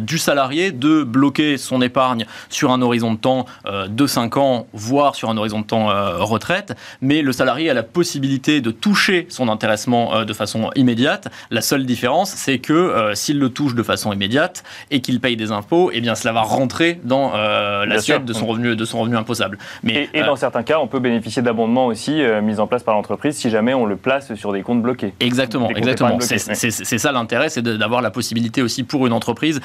du 0.00 0.18
salarié 0.18 0.72
de 0.72 1.04
bloquer 1.04 1.56
son 1.56 1.82
épargne 1.82 2.26
sur 2.48 2.72
un 2.72 2.82
horizon 2.82 3.12
de 3.12 3.18
temps 3.18 3.46
de 3.88 4.06
5 4.06 4.36
ans, 4.38 4.66
voire 4.72 5.14
sur 5.14 5.30
un 5.30 5.36
horizon 5.36 5.60
de 5.60 5.66
temps 5.66 5.86
retraite. 6.18 6.74
Mais 7.00 7.22
le 7.22 7.30
salarié 7.30 7.70
a 7.70 7.74
la 7.74 7.84
possibilité 7.84 8.60
de 8.60 8.72
toucher 8.72 9.26
son 9.28 9.48
intéressement 9.48 10.24
de 10.24 10.32
façon 10.32 10.70
immédiate 10.74 11.11
la 11.50 11.60
seule 11.60 11.84
différence, 11.84 12.30
c'est 12.30 12.58
que 12.58 12.72
euh, 12.72 13.14
s'il 13.14 13.38
le 13.38 13.50
touche 13.50 13.74
de 13.74 13.82
façon 13.82 14.12
immédiate 14.12 14.62
et 14.90 15.00
qu'il 15.00 15.20
paye 15.20 15.36
des 15.36 15.52
impôts, 15.52 15.90
eh 15.92 16.00
bien 16.00 16.14
cela 16.14 16.32
va 16.32 16.42
rentrer 16.42 17.00
dans 17.04 17.32
euh, 17.34 17.86
l'assiette 17.86 18.24
de 18.24 18.32
son 18.32 18.46
revenu, 18.46 18.76
de 18.76 18.84
son 18.84 19.00
revenu 19.00 19.16
imposable. 19.16 19.58
Mais 19.82 20.08
et, 20.14 20.22
dans 20.22 20.32
euh, 20.32 20.36
certains 20.36 20.62
cas, 20.62 20.78
on 20.78 20.86
peut 20.86 21.00
bénéficier 21.00 21.42
d'abondements 21.42 21.86
aussi 21.86 22.22
mis 22.42 22.60
en 22.60 22.66
place 22.66 22.82
par 22.82 22.94
l'entreprise 22.94 23.36
si 23.36 23.50
jamais 23.50 23.74
on 23.74 23.86
le 23.86 23.96
place 23.96 24.34
sur 24.34 24.52
des 24.52 24.62
comptes 24.62 24.82
bloqués. 24.82 25.14
Exactement, 25.20 25.70
exactement. 25.70 26.18
C'est 26.20 26.98
ça 26.98 27.12
l'intérêt, 27.12 27.48
c'est 27.48 27.62
d'avoir 27.62 28.02
la 28.02 28.10
possibilité 28.10 28.62
aussi 28.62 28.84
pour 28.84 29.06
une 29.06 29.12
entreprise 29.12 29.60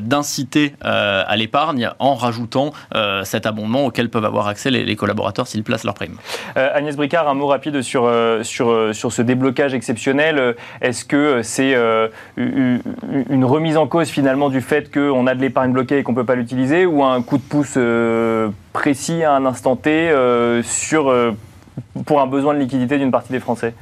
d'inciter 0.00 0.74
à 0.80 1.36
l'épargne 1.36 1.90
en 1.98 2.14
rajoutant 2.14 2.72
cet 3.24 3.46
abondement 3.46 3.86
auquel 3.86 4.10
peuvent 4.10 4.24
avoir 4.24 4.48
accès 4.48 4.70
les, 4.70 4.96
collaborateurs 4.96 5.46
s'ils 5.46 5.64
placent 5.64 5.84
leur 5.84 5.94
prime. 5.94 6.16
Agnès 6.54 6.96
Bricard, 6.96 7.28
un 7.28 7.34
mot 7.34 7.46
rapide 7.46 7.82
sur, 7.82 8.10
sur, 8.42 8.94
sur 8.94 9.12
ce 9.12 9.22
déblocage 9.22 9.74
exceptionnel. 9.74 10.54
Est-ce 10.84 11.06
que 11.06 11.40
c'est 11.42 11.74
euh, 11.74 12.08
une 12.36 13.44
remise 13.46 13.78
en 13.78 13.86
cause 13.86 14.08
finalement 14.08 14.50
du 14.50 14.60
fait 14.60 14.92
qu'on 14.92 15.26
a 15.26 15.34
de 15.34 15.40
l'épargne 15.40 15.72
bloquée 15.72 15.96
et 15.96 16.02
qu'on 16.02 16.12
ne 16.12 16.16
peut 16.16 16.26
pas 16.26 16.34
l'utiliser 16.34 16.84
ou 16.84 17.02
un 17.02 17.22
coup 17.22 17.38
de 17.38 17.42
pouce 17.42 17.76
euh, 17.78 18.50
précis 18.74 19.22
à 19.22 19.32
un 19.32 19.46
instant 19.46 19.76
T 19.76 19.90
euh, 19.90 20.62
sur, 20.62 21.10
pour 22.04 22.20
un 22.20 22.26
besoin 22.26 22.52
de 22.52 22.58
liquidité 22.58 22.98
d'une 22.98 23.10
partie 23.10 23.32
des 23.32 23.40
Français? 23.40 23.72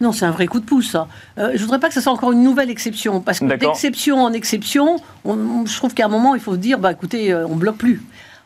Non, 0.00 0.12
c'est 0.12 0.24
un 0.24 0.30
vrai 0.30 0.46
coup 0.46 0.60
de 0.60 0.64
pouce. 0.64 0.96
je 1.36 1.42
ne 1.42 1.58
voudrais 1.58 1.80
pas 1.80 1.88
que 1.88 1.94
ce 1.94 2.00
soit 2.00 2.12
encore 2.12 2.30
une 2.30 2.44
nouvelle 2.44 2.70
exception, 2.70 3.20
parce 3.20 3.40
que 3.40 3.44
d'exception 3.46 4.22
en 4.22 4.32
exception, 4.32 4.98
je 5.24 5.76
trouve 5.76 5.94
qu'à 5.94 6.06
un 6.06 6.08
moment, 6.08 6.36
il 6.36 6.40
faut 6.40 6.52
se 6.52 6.58
dire, 6.58 6.78
bah, 6.78 6.92
écoutez, 6.92 7.34
on 7.34 7.56
ne 7.56 7.58
bloque 7.58 7.78
plus. 7.78 8.02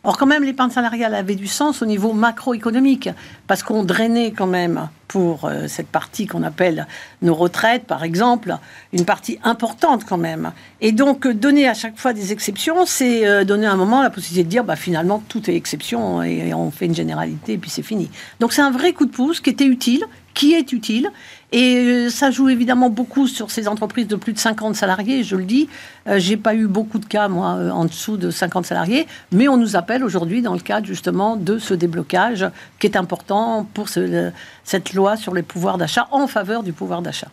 Or, 0.07 0.16
quand 0.16 0.27
même, 0.27 0.45
l'épargne 0.45 0.71
salariale 0.71 1.16
avait 1.16 1.35
du 1.35 1.49
sens 1.49 1.83
au 1.83 1.85
niveau 1.85 2.12
macroéconomique, 2.12 3.09
parce 3.49 3.64
qu'on 3.64 3.83
drainait 3.83 4.31
quand 4.31 4.47
même 4.47 4.88
pour 5.09 5.47
euh, 5.47 5.66
cette 5.66 5.88
partie 5.88 6.29
qu'on 6.29 6.45
appelle 6.45 6.87
nos 7.23 7.35
retraites, 7.35 7.87
par 7.87 8.05
exemple, 8.05 8.57
une 8.92 9.05
partie 9.05 9.40
importante 9.42 10.05
quand 10.05 10.16
même. 10.16 10.53
Et 10.81 10.92
donc, 10.92 11.27
donner 11.27 11.66
à 11.66 11.75
chaque 11.75 11.99
fois 11.99 12.12
des 12.12 12.31
exceptions, 12.33 12.87
c'est 12.87 13.27
euh, 13.27 13.42
donner 13.42 13.66
à 13.66 13.73
un 13.73 13.77
moment 13.77 14.01
la 14.01 14.11
possibilité 14.11 14.45
de 14.45 14.49
dire, 14.49 14.62
bah, 14.62 14.77
finalement, 14.77 15.21
tout 15.29 15.51
est 15.51 15.57
exception 15.57 16.23
et, 16.23 16.51
et 16.51 16.55
on 16.55 16.71
fait 16.71 16.87
une 16.87 16.95
généralité 16.95 17.55
et 17.55 17.59
puis 17.59 17.71
c'est 17.71 17.83
fini. 17.83 18.09
Donc, 18.38 18.53
c'est 18.53 18.62
un 18.62 18.71
vrai 18.71 18.92
coup 18.92 19.07
de 19.07 19.11
pouce 19.11 19.40
qui 19.40 19.51
était 19.51 19.66
utile, 19.66 20.05
qui 20.35 20.55
est 20.55 20.73
utile. 20.73 21.11
Et 21.52 21.76
euh, 21.76 22.11
ça 22.11 22.30
joue 22.30 22.48
évidemment 22.48 22.90
beaucoup 22.90 23.28
sur 23.28 23.50
ces 23.50 23.68
entreprises 23.68 24.09
de 24.09 24.16
plus 24.16 24.32
de 24.32 24.38
50 24.38 24.74
salariés, 24.74 25.22
je 25.22 25.37
le 25.37 25.44
dis. 25.44 25.68
Euh, 26.09 26.18
j'ai 26.18 26.37
pas 26.37 26.54
eu 26.54 26.66
beaucoup 26.66 26.98
de 26.98 27.04
cas, 27.04 27.28
moi, 27.28 27.54
euh, 27.54 27.70
en 27.70 27.85
dessous 27.85 28.16
de 28.16 28.30
50 28.30 28.66
salariés, 28.66 29.06
mais 29.32 29.48
on 29.48 29.56
nous 29.56 29.76
appelle 29.76 30.02
aujourd'hui 30.02 30.42
dans 30.42 30.54
le 30.54 30.61
cadre 30.61 30.87
justement 30.87 31.37
de 31.37 31.59
ce 31.59 31.74
déblocage 31.74 32.46
qui 32.78 32.87
est 32.87 32.96
important 32.96 33.66
pour 33.74 33.88
cette 33.88 34.94
loi 34.94 35.16
sur 35.16 35.35
les 35.35 35.42
pouvoirs 35.42 35.78
d'achat 35.78 36.09
en 36.11 36.26
faveur 36.26 36.62
du 36.62 36.72
pouvoir 36.72 37.02
d'achat. 37.02 37.28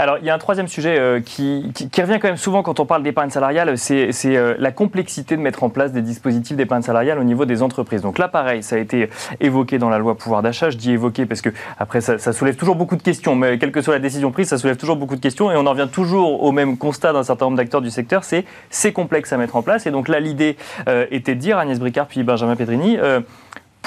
Alors, 0.00 0.18
il 0.18 0.24
y 0.24 0.30
a 0.30 0.34
un 0.34 0.38
troisième 0.38 0.68
sujet 0.68 0.96
euh, 0.96 1.20
qui, 1.20 1.72
revient 1.98 2.20
quand 2.20 2.28
même 2.28 2.36
souvent 2.36 2.62
quand 2.62 2.78
on 2.78 2.86
parle 2.86 3.02
d'épargne 3.02 3.30
salariale, 3.30 3.76
c'est 3.76 4.12
euh, 4.26 4.54
la 4.56 4.70
complexité 4.70 5.36
de 5.36 5.42
mettre 5.42 5.64
en 5.64 5.70
place 5.70 5.90
des 5.90 6.02
dispositifs 6.02 6.56
d'épargne 6.56 6.82
salariale 6.82 7.18
au 7.18 7.24
niveau 7.24 7.46
des 7.46 7.64
entreprises. 7.64 8.02
Donc 8.02 8.18
là, 8.18 8.28
pareil, 8.28 8.62
ça 8.62 8.76
a 8.76 8.78
été 8.78 9.10
évoqué 9.40 9.78
dans 9.78 9.88
la 9.88 9.98
loi 9.98 10.16
pouvoir 10.16 10.42
d'achat. 10.42 10.70
Je 10.70 10.76
dis 10.76 10.92
évoqué 10.92 11.26
parce 11.26 11.40
que, 11.40 11.50
après, 11.78 12.00
ça, 12.00 12.32
soulève 12.32 12.54
toujours 12.54 12.76
beaucoup 12.76 12.94
de 12.94 13.02
questions, 13.02 13.34
mais 13.34 13.58
quelle 13.58 13.72
que 13.72 13.80
soit 13.80 13.94
la 13.94 13.98
décision 13.98 14.30
prise, 14.30 14.46
ça 14.46 14.58
soulève 14.58 14.76
toujours 14.76 14.96
beaucoup 14.96 15.16
de 15.16 15.20
questions 15.20 15.50
et 15.50 15.56
on 15.56 15.66
en 15.66 15.70
revient 15.70 15.88
toujours 15.90 16.44
au 16.44 16.52
même 16.52 16.76
constat 16.76 17.12
d'un 17.12 17.24
certain 17.24 17.46
nombre 17.46 17.56
d'acteurs 17.56 17.82
du 17.82 17.90
secteur, 17.90 18.22
c'est 18.22 18.92
complexe 18.92 19.32
à 19.32 19.36
mettre 19.36 19.56
en 19.56 19.62
place. 19.62 19.86
Et 19.86 19.90
donc 19.90 20.06
là, 20.06 20.20
l'idée 20.20 20.56
euh, 20.88 21.06
était 21.10 21.34
de 21.34 21.40
dire, 21.40 21.58
Agnès 21.58 21.80
Bricard 21.80 22.06
puis 22.06 22.22
Benjamin 22.22 22.54
Pedrini, 22.54 22.98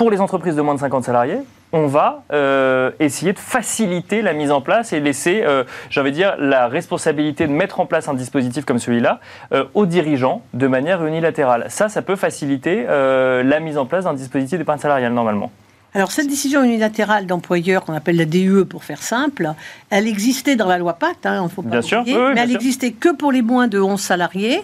pour 0.02 0.10
les 0.10 0.20
entreprises 0.20 0.56
de 0.56 0.64
moins 0.64 0.74
de 0.74 0.80
50 0.80 1.04
salariés, 1.04 1.38
on 1.74 1.86
va 1.86 2.24
euh, 2.34 2.90
essayer 3.00 3.34
de 3.34 3.38
faciliter 3.38 4.24
la 4.24 4.34
mise 4.34 4.50
en 4.50 4.60
place 4.60 4.94
et 4.94 5.00
laisser, 5.00 5.44
euh, 5.46 5.64
dire, 6.10 6.34
la 6.40 6.68
responsabilité 6.68 7.46
de 7.46 7.52
mettre 7.52 7.80
en 7.80 7.86
place 7.86 8.08
un 8.08 8.16
dispositif 8.16 8.66
comme 8.66 8.80
celui-là 8.80 9.20
euh, 9.54 9.66
aux 9.76 9.86
dirigeants 9.86 10.42
de 10.56 10.66
manière 10.66 11.06
unilatérale. 11.06 11.68
Ça, 11.70 11.88
ça 11.88 12.02
peut 12.02 12.16
faciliter 12.16 12.84
la 12.88 13.60
mise 13.60 13.78
en 13.78 13.86
place 13.86 14.06
d'un 14.06 14.16
dispositif 14.16 14.58
d'épargne 14.58 14.80
salariale 14.80 15.14
normalement. 15.14 15.52
Alors 15.94 16.12
cette 16.12 16.28
décision 16.28 16.64
unilatérale 16.64 17.26
d'employeur 17.26 17.84
qu'on 17.84 17.94
appelle 17.94 18.16
la 18.16 18.26
DUE 18.26 18.66
pour 18.66 18.84
faire 18.84 19.04
simple, 19.04 19.54
elle 19.90 20.08
existait 20.08 20.56
dans 20.56 20.68
la 20.68 20.78
loi 20.78 20.94
Pacte, 20.94 21.26
hein, 21.26 21.50
faut 21.54 21.62
pas 21.62 21.70
bien 21.70 21.82
sûr, 21.82 22.04
mais 22.06 22.14
elle 22.38 22.52
existait 22.56 22.92
que 22.92 23.14
pour 23.14 23.32
les 23.32 23.42
moins 23.42 23.68
de 23.68 23.80
11 23.80 24.00
salariés. 24.00 24.64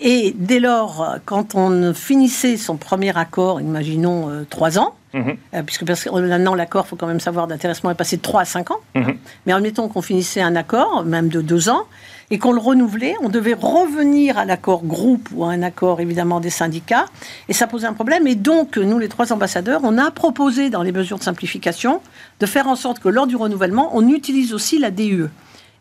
Et 0.00 0.34
dès 0.36 0.60
lors, 0.60 1.16
quand 1.24 1.54
on 1.54 1.94
finissait 1.94 2.56
son 2.56 2.76
premier 2.76 3.16
accord, 3.16 3.60
imaginons 3.60 4.44
trois 4.50 4.78
ans, 4.78 4.94
Mhm. 5.14 5.36
Euh, 5.54 5.62
puisque 5.62 5.84
maintenant, 6.12 6.54
l'accord, 6.54 6.84
il 6.86 6.88
faut 6.90 6.96
quand 6.96 7.06
même 7.06 7.20
savoir, 7.20 7.46
d'intéressement 7.46 7.90
est 7.90 7.94
passé 7.94 8.16
de 8.16 8.22
3 8.22 8.42
à 8.42 8.44
5 8.44 8.70
ans. 8.70 8.80
Mhm. 8.94 9.16
Mais 9.46 9.52
admettons 9.52 9.88
qu'on 9.88 10.02
finissait 10.02 10.42
un 10.42 10.56
accord, 10.56 11.04
même 11.04 11.28
de 11.28 11.40
2 11.40 11.68
ans, 11.68 11.84
et 12.30 12.38
qu'on 12.38 12.52
le 12.52 12.60
renouvelait, 12.60 13.14
on 13.22 13.28
devait 13.28 13.54
revenir 13.54 14.38
à 14.38 14.44
l'accord 14.44 14.84
groupe 14.84 15.28
ou 15.34 15.44
à 15.44 15.48
un 15.50 15.62
accord 15.62 16.00
évidemment 16.00 16.40
des 16.40 16.50
syndicats, 16.50 17.06
et 17.48 17.52
ça 17.52 17.66
posait 17.66 17.86
un 17.86 17.94
problème. 17.94 18.26
Et 18.26 18.34
donc, 18.34 18.76
nous, 18.76 18.98
les 18.98 19.08
trois 19.08 19.32
ambassadeurs, 19.32 19.80
on 19.84 19.98
a 19.98 20.10
proposé 20.10 20.70
dans 20.70 20.82
les 20.82 20.92
mesures 20.92 21.18
de 21.18 21.24
simplification 21.24 22.00
de 22.40 22.46
faire 22.46 22.68
en 22.68 22.76
sorte 22.76 22.98
que 22.98 23.08
lors 23.08 23.26
du 23.26 23.36
renouvellement, 23.36 23.90
on 23.94 24.08
utilise 24.08 24.52
aussi 24.52 24.78
la 24.78 24.90
DUE. 24.90 25.28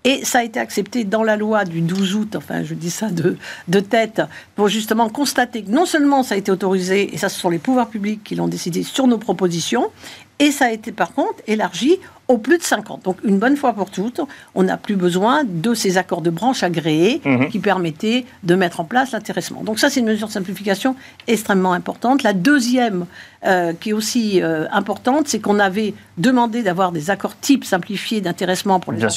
Et 0.03 0.23
ça 0.23 0.39
a 0.39 0.43
été 0.43 0.57
accepté 0.59 1.03
dans 1.03 1.23
la 1.23 1.35
loi 1.35 1.65
du 1.65 1.81
12 1.81 2.15
août, 2.15 2.35
enfin 2.37 2.63
je 2.63 2.73
dis 2.75 2.91
ça 2.91 3.09
de, 3.09 3.35
de 3.67 3.79
tête, 3.81 4.21
pour 4.55 4.69
justement 4.69 5.09
constater 5.09 5.63
que 5.63 5.71
non 5.71 5.85
seulement 5.85 6.23
ça 6.23 6.35
a 6.35 6.37
été 6.37 6.49
autorisé, 6.49 7.13
et 7.13 7.17
ça 7.17 7.27
ce 7.27 7.37
sont 7.37 7.49
les 7.49 7.57
pouvoirs 7.57 7.89
publics 7.89 8.23
qui 8.23 8.35
l'ont 8.35 8.47
décidé 8.47 8.83
sur 8.83 9.07
nos 9.07 9.17
propositions, 9.17 9.91
et 10.39 10.51
ça 10.51 10.65
a 10.65 10.71
été 10.71 10.91
par 10.91 11.13
contre 11.13 11.41
élargi 11.47 11.99
au 12.27 12.37
plus 12.37 12.57
de 12.57 12.63
50. 12.63 13.03
Donc 13.05 13.17
une 13.23 13.39
bonne 13.39 13.55
fois 13.55 13.73
pour 13.73 13.89
toutes, 13.89 14.21
on 14.53 14.63
n'a 14.63 14.77
plus 14.77 14.95
besoin 14.95 15.43
de 15.45 15.73
ces 15.73 15.97
accords 15.97 16.21
de 16.21 16.29
branche 16.29 16.61
agréés 16.63 17.21
mhm. 17.23 17.49
qui 17.49 17.59
permettaient 17.59 18.25
de 18.43 18.55
mettre 18.55 18.79
en 18.79 18.83
place 18.83 19.11
l'intéressement. 19.11 19.63
Donc 19.63 19.79
ça, 19.79 19.89
c'est 19.89 20.01
une 20.01 20.07
mesure 20.07 20.27
de 20.27 20.33
simplification 20.33 20.95
extrêmement 21.27 21.73
importante. 21.73 22.23
La 22.23 22.33
deuxième, 22.33 23.05
euh, 23.45 23.73
qui 23.79 23.89
est 23.89 23.93
aussi 23.93 24.41
euh, 24.41 24.65
importante, 24.71 25.27
c'est 25.27 25.39
qu'on 25.39 25.59
avait 25.59 25.93
demandé 26.17 26.63
d'avoir 26.63 26.91
des 26.91 27.09
accords 27.09 27.39
types 27.39 27.63
simplifiés 27.63 28.21
d'intéressement 28.21 28.79
pour 28.79 28.91
les 28.93 28.99
Bien 28.99 29.09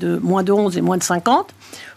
de 0.00 0.16
moins 0.16 0.42
de 0.42 0.52
11 0.52 0.76
et 0.76 0.80
moins 0.80 0.96
de 0.96 1.02
50 1.02 1.54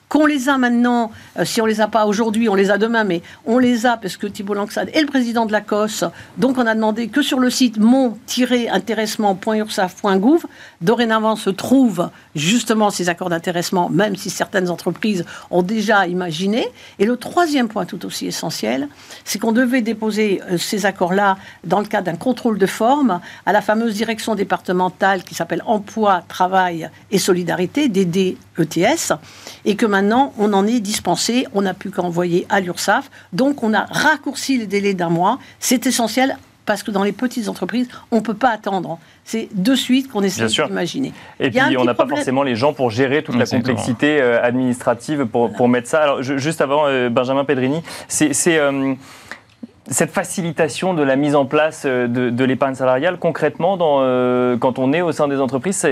qu'on 0.09 0.25
les 0.25 0.49
a 0.49 0.57
maintenant, 0.57 1.11
euh, 1.37 1.45
si 1.45 1.61
on 1.61 1.65
les 1.67 1.81
a 1.81 1.87
pas 1.87 2.07
aujourd'hui, 2.07 2.49
on 2.49 2.55
les 2.55 2.71
a 2.71 2.79
demain, 2.79 3.03
mais 3.03 3.21
on 3.45 3.59
les 3.59 3.85
a 3.85 3.95
parce 3.95 4.17
que 4.17 4.25
Thibault 4.25 4.55
Langsade 4.55 4.89
est 4.93 5.01
le 5.01 5.07
président 5.07 5.45
de 5.45 5.51
la 5.51 5.61
COS. 5.61 6.03
Donc 6.37 6.57
on 6.57 6.65
a 6.65 6.73
demandé 6.73 7.09
que 7.09 7.21
sur 7.21 7.39
le 7.39 7.51
site 7.51 7.77
mon-intéressement.ursaf.gouv, 7.77 10.47
dorénavant 10.81 11.35
se 11.35 11.51
trouvent 11.51 12.09
justement 12.35 12.89
ces 12.89 13.07
accords 13.07 13.29
d'intéressement, 13.29 13.87
même 13.89 14.15
si 14.15 14.31
certaines 14.31 14.71
entreprises 14.71 15.25
ont 15.51 15.61
déjà 15.61 16.07
imaginé. 16.07 16.67
Et 16.97 17.05
le 17.05 17.15
troisième 17.15 17.67
point 17.67 17.85
tout 17.85 18.03
aussi 18.07 18.25
essentiel, 18.25 18.87
c'est 19.23 19.37
qu'on 19.37 19.51
devait 19.51 19.81
déposer 19.81 20.41
euh, 20.49 20.57
ces 20.57 20.87
accords-là 20.87 21.37
dans 21.63 21.81
le 21.81 21.85
cadre 21.85 22.05
d'un 22.05 22.17
contrôle 22.17 22.57
de 22.57 22.65
forme 22.65 23.19
à 23.45 23.53
la 23.53 23.61
fameuse 23.61 23.93
direction 23.93 24.33
départementale 24.33 25.23
qui 25.23 25.35
s'appelle 25.35 25.61
Emploi, 25.67 26.23
Travail 26.27 26.89
et 27.11 27.19
Solidarité, 27.19 27.89
DDETS, 27.89 29.13
et 29.65 29.75
que 29.75 29.85
maintenant, 29.85 29.98
on 30.37 30.53
en 30.53 30.67
est 30.67 30.79
dispensé, 30.79 31.45
on 31.53 31.61
n'a 31.61 31.73
plus 31.73 31.91
qu'à 31.91 32.01
envoyer 32.01 32.45
à 32.49 32.59
l'URSSAF. 32.59 33.09
Donc, 33.33 33.63
on 33.63 33.73
a 33.73 33.85
raccourci 33.85 34.57
les 34.57 34.67
délais 34.67 34.93
d'un 34.93 35.09
mois. 35.09 35.39
C'est 35.59 35.85
essentiel 35.85 36.37
parce 36.65 36.83
que 36.83 36.91
dans 36.91 37.03
les 37.03 37.13
petites 37.13 37.49
entreprises, 37.49 37.87
on 38.11 38.17
ne 38.17 38.21
peut 38.21 38.35
pas 38.35 38.49
attendre. 38.49 38.99
C'est 39.25 39.49
de 39.53 39.73
suite 39.73 40.07
qu'on 40.07 40.21
essaie 40.21 40.45
d'imaginer. 40.45 41.13
Et 41.39 41.49
puis, 41.49 41.77
on 41.77 41.83
n'a 41.83 41.95
pas 41.95 42.07
forcément 42.07 42.43
les 42.43 42.55
gens 42.55 42.73
pour 42.73 42.91
gérer 42.91 43.23
toute 43.23 43.35
la 43.35 43.47
complexité 43.47 44.21
euh, 44.21 44.43
administrative 44.43 45.25
pour, 45.25 45.51
pour, 45.51 45.67
mettre 45.67 45.87
ça. 45.87 46.03
Alors, 46.03 46.21
juste 46.21 46.61
avant, 46.61 46.85
euh, 46.85 47.09
Benjamin 47.09 47.43
Pedrini, 47.43 47.81
c'est 48.07 48.59
cette 49.89 50.11
facilitation 50.11 50.93
de 50.93 51.03
la 51.03 51.15
mise 51.15 51.35
en 51.35 51.45
place 51.45 51.83
euh, 51.85 52.07
de, 52.07 52.43
l'épargne 52.43 52.75
salariale, 52.75 53.17
concrètement, 53.19 53.77
dans, 53.77 53.99
euh, 54.01 54.57
quand 54.57 54.79
on 54.79 54.93
est 54.93 55.01
au 55.01 55.11
sein 55.11 55.27
des 55.27 55.39
entreprises, 55.39 55.85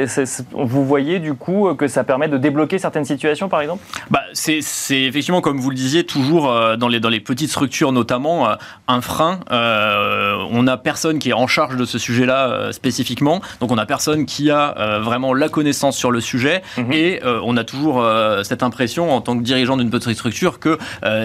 vous 0.53 0.85
voyez 0.85 1.19
du 1.19 1.33
coup 1.33 1.73
que 1.75 1.87
ça 1.87 2.03
permet 2.03 2.27
de 2.27 2.37
débloquer 2.37 2.77
certaines 2.77 3.05
situations, 3.05 3.49
par 3.49 3.61
exemple? 3.61 3.83
Bah, 4.09 4.21
C'est 4.33 4.61
effectivement, 4.91 5.41
comme 5.41 5.59
vous 5.59 5.69
le 5.69 5.75
disiez, 5.75 6.03
toujours 6.05 6.49
euh, 6.49 6.77
dans, 6.77 6.87
les, 6.87 6.99
dans 6.99 7.09
les 7.09 7.19
petites 7.19 7.49
structures 7.49 7.91
notamment, 7.91 8.49
un 8.87 9.01
frein. 9.01 9.39
on 9.49 10.63
n'a 10.63 10.77
personne 10.77 11.19
qui 11.19 11.29
est 11.29 11.33
en 11.33 11.47
charge 11.47 11.75
de 11.75 11.85
ce 11.85 11.97
sujet-là 11.97 12.71
spécifiquement, 12.71 13.41
donc 13.59 13.71
on 13.71 13.75
n'a 13.75 13.85
personne 13.85 14.25
qui 14.25 14.51
a 14.51 14.99
vraiment 14.99 15.33
la 15.33 15.49
connaissance 15.49 15.97
sur 15.97 16.11
le 16.11 16.21
sujet, 16.21 16.61
mhm. 16.77 16.91
et 16.91 17.21
on 17.23 17.57
a 17.57 17.63
toujours 17.63 18.05
cette 18.43 18.63
impression, 18.63 19.13
en 19.13 19.21
tant 19.21 19.37
que 19.37 19.43
dirigeant 19.43 19.77
d'une 19.77 19.89
petite 19.89 20.13
structure, 20.13 20.59
que 20.59 20.77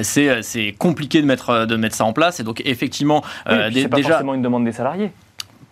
c'est 0.02 0.74
compliqué 0.78 1.20
de 1.20 1.26
mettre, 1.26 1.66
de 1.66 1.76
mettre 1.76 1.96
ça 1.96 2.04
en 2.04 2.12
place, 2.12 2.40
et 2.40 2.42
donc 2.42 2.61
effectivement, 2.64 3.22
euh, 3.48 3.70
c'est 3.72 3.88
pas 3.88 4.02
forcément 4.02 4.34
une 4.34 4.42
demande 4.42 4.64
des 4.64 4.72
salariés. 4.72 5.10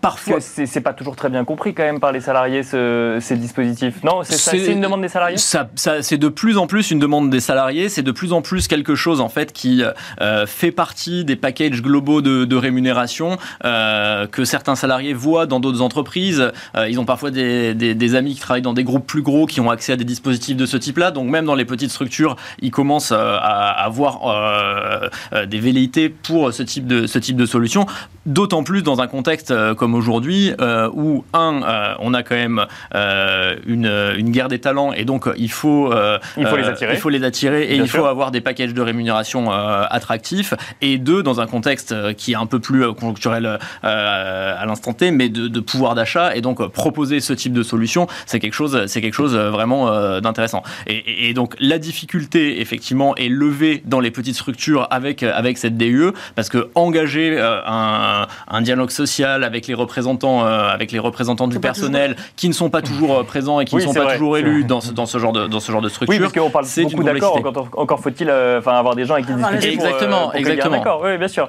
Parfois. 0.00 0.38
C'est 0.40 0.80
pas 0.80 0.92
toujours 0.92 1.16
très 1.16 1.28
bien 1.28 1.44
compris 1.44 1.74
quand 1.74 1.82
même 1.82 2.00
par 2.00 2.12
les 2.12 2.20
salariés 2.20 2.62
ces 2.62 3.36
dispositifs. 3.36 4.02
Non, 4.02 4.22
c'est 4.24 4.66
une 4.66 4.80
demande 4.80 5.02
des 5.02 5.08
salariés? 5.08 5.36
ça, 5.36 5.68
C'est 5.74 6.18
de 6.18 6.28
plus 6.28 6.58
en 6.58 6.66
plus 6.66 6.90
une 6.90 6.98
demande 6.98 7.30
des 7.30 7.40
salariés. 7.40 7.88
C'est 7.88 8.02
de 8.02 8.12
plus 8.12 8.32
en 8.32 8.42
plus 8.42 8.68
quelque 8.68 8.94
chose 8.94 9.20
en 9.20 9.28
fait 9.28 9.52
qui 9.52 9.82
euh, 10.20 10.46
fait 10.46 10.70
partie 10.70 11.24
des 11.24 11.36
packages 11.36 11.82
globaux 11.82 12.22
de, 12.22 12.56
rémunération 12.60 13.38
euh, 13.64 14.26
que 14.26 14.44
certains 14.44 14.74
salariés 14.74 15.14
voient 15.14 15.46
dans 15.46 15.60
d'autres 15.60 15.80
entreprises. 15.80 16.52
Euh, 16.76 16.88
ils 16.88 17.00
ont 17.00 17.04
parfois 17.04 17.30
des, 17.30 17.74
des, 17.74 18.14
amis 18.14 18.34
qui 18.34 18.40
travaillent 18.40 18.60
dans 18.60 18.74
des 18.74 18.84
groupes 18.84 19.06
plus 19.06 19.22
gros 19.22 19.46
qui 19.46 19.60
ont 19.60 19.70
accès 19.70 19.92
à 19.92 19.96
des 19.96 20.04
dispositifs 20.04 20.56
de 20.56 20.66
ce 20.66 20.76
type-là. 20.76 21.10
Donc 21.10 21.28
même 21.28 21.46
dans 21.46 21.54
les 21.54 21.64
petites 21.64 21.90
structures, 21.90 22.36
ils 22.60 22.70
commencent 22.70 23.12
à, 23.12 23.36
avoir 23.36 25.10
des 25.46 25.58
velléités 25.58 26.08
pour 26.08 26.52
ce 26.52 26.62
type 26.62 26.86
de, 26.86 27.06
ce 27.06 27.18
type 27.18 27.36
de 27.36 27.46
solution. 27.46 27.86
D'autant 28.26 28.62
plus 28.62 28.82
dans 28.82 29.00
un 29.00 29.06
contexte 29.06 29.54
comme 29.74 29.89
aujourd'hui, 29.94 30.52
euh, 30.60 30.88
où, 30.92 31.24
un, 31.32 31.62
euh, 31.62 31.94
on 32.00 32.14
a 32.14 32.22
quand 32.22 32.34
même 32.34 32.66
euh, 32.94 33.56
une, 33.66 33.86
une, 34.16 34.30
guerre 34.30 34.48
des 34.48 34.58
talents, 34.58 34.92
et 34.92 35.04
donc 35.04 35.28
il 35.36 35.50
faut, 35.50 35.92
il 36.36 36.46
faut 36.46 36.56
les 36.56 36.64
attirer, 36.64 36.94
il 36.94 36.98
faut 36.98 37.08
les 37.08 37.24
attirer 37.24 37.64
et 37.64 37.76
il 37.76 37.88
faut 37.88 38.04
avoir 38.04 38.30
des 38.30 38.40
packages 38.40 38.74
de 38.74 38.80
rémunération 38.80 39.50
attractifs, 39.50 40.54
et 40.80 40.98
deux, 40.98 41.22
dans 41.22 41.40
un 41.40 41.46
contexte 41.46 42.14
qui 42.14 42.32
est 42.32 42.36
un 42.36 42.46
peu 42.46 42.60
plus 42.60 42.92
conjoncturel 42.94 43.58
à 43.82 44.64
l'instant 44.66 44.92
T, 44.92 45.10
mais 45.10 45.28
de, 45.28 45.60
pouvoir 45.60 45.94
d'achat, 45.94 46.34
et 46.34 46.40
donc 46.40 46.66
proposer 46.72 47.20
ce 47.20 47.32
type 47.32 47.52
de 47.52 47.62
solution, 47.62 48.06
c'est 48.26 48.40
quelque 48.40 48.54
chose, 48.54 48.86
c'est 48.86 49.00
quelque 49.00 49.14
chose 49.14 49.36
vraiment 49.36 50.20
d'intéressant. 50.20 50.62
Et, 50.86 51.28
et, 51.28 51.34
donc 51.34 51.54
la 51.58 51.78
difficulté, 51.78 52.60
effectivement, 52.60 53.14
est 53.16 53.28
levée 53.28 53.82
dans 53.84 54.00
les 54.00 54.10
petites 54.10 54.36
structures 54.36 54.86
avec, 54.90 55.22
avec 55.22 55.58
cette 55.58 55.76
DUE, 55.76 56.12
parce 56.34 56.48
que 56.48 56.68
engager 56.74 57.38
un, 57.40 58.26
un 58.48 58.62
dialogue 58.62 58.90
social 58.90 59.44
avec 59.44 59.66
les 59.66 59.74
représentants, 59.80 60.46
euh, 60.46 60.68
avec 60.68 60.92
les 60.92 60.98
représentants 60.98 61.48
du 61.48 61.58
personnel 61.58 62.16
qui 62.36 62.48
ne 62.48 62.52
sont 62.52 62.70
pas 62.70 62.82
toujours 62.82 63.16
euh, 63.16 63.22
présents 63.24 63.60
et 63.60 63.64
qui 63.64 63.76
ne 63.76 63.80
sont 63.80 63.94
pas 63.94 64.12
toujours 64.12 64.36
élus 64.38 64.64
dans 64.64 64.80
ce, 64.80 64.92
dans 64.92 65.06
ce, 65.06 65.18
genre 65.18 65.32
de, 65.32 65.46
dans 65.46 65.60
ce 65.60 65.72
genre 65.72 65.82
de 65.82 65.88
structure. 65.88 66.14
Oui, 66.14 66.20
parce 66.20 66.32
qu'on 66.32 66.50
parle 66.50 66.66
beaucoup 66.82 67.02
d'accords, 67.02 67.70
encore, 67.76 68.00
faut-il 68.00 68.28
euh, 68.28 68.58
enfin 68.58 68.72
avoir 68.72 68.94
des 68.94 69.04
gens 69.04 69.14
avec 69.14 69.26
qui 69.26 69.34
discuter. 69.34 69.72
Exactement, 69.72 70.32
exactement. 70.32 71.00
oui, 71.02 71.18
bien 71.18 71.28
sûr. 71.28 71.48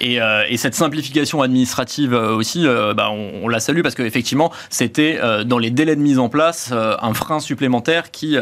Et, 0.00 0.18
et, 0.48 0.56
cette 0.56 0.74
simplification 0.74 1.42
administrative 1.42 2.14
aussi, 2.14 2.66
bah, 2.96 3.10
on, 3.10 3.48
la 3.48 3.60
salue 3.60 3.82
parce 3.82 3.94
qu'effectivement, 3.94 4.50
c'était 4.70 5.18
dans 5.44 5.58
les 5.58 5.70
délais 5.70 5.96
de 5.96 6.00
mise 6.00 6.18
en 6.18 6.28
place 6.28 6.72
un 6.72 7.14
frein 7.14 7.40
supplémentaire 7.40 8.10
qui 8.10 8.38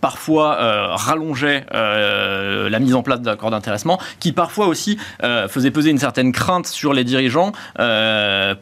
parfois 0.00 0.56
rallongeait 0.96 1.66
la 1.72 2.78
mise 2.78 2.94
en 2.94 3.02
place 3.02 3.20
d'accords 3.20 3.50
d'intéressement, 3.50 3.98
qui 4.20 4.32
parfois 4.32 4.66
aussi 4.66 4.98
faisait 5.48 5.70
peser 5.70 5.90
une 5.90 5.98
certaine 5.98 6.32
crainte 6.32 6.66
sur 6.66 6.92
les 6.92 7.04
dirigeants 7.04 7.52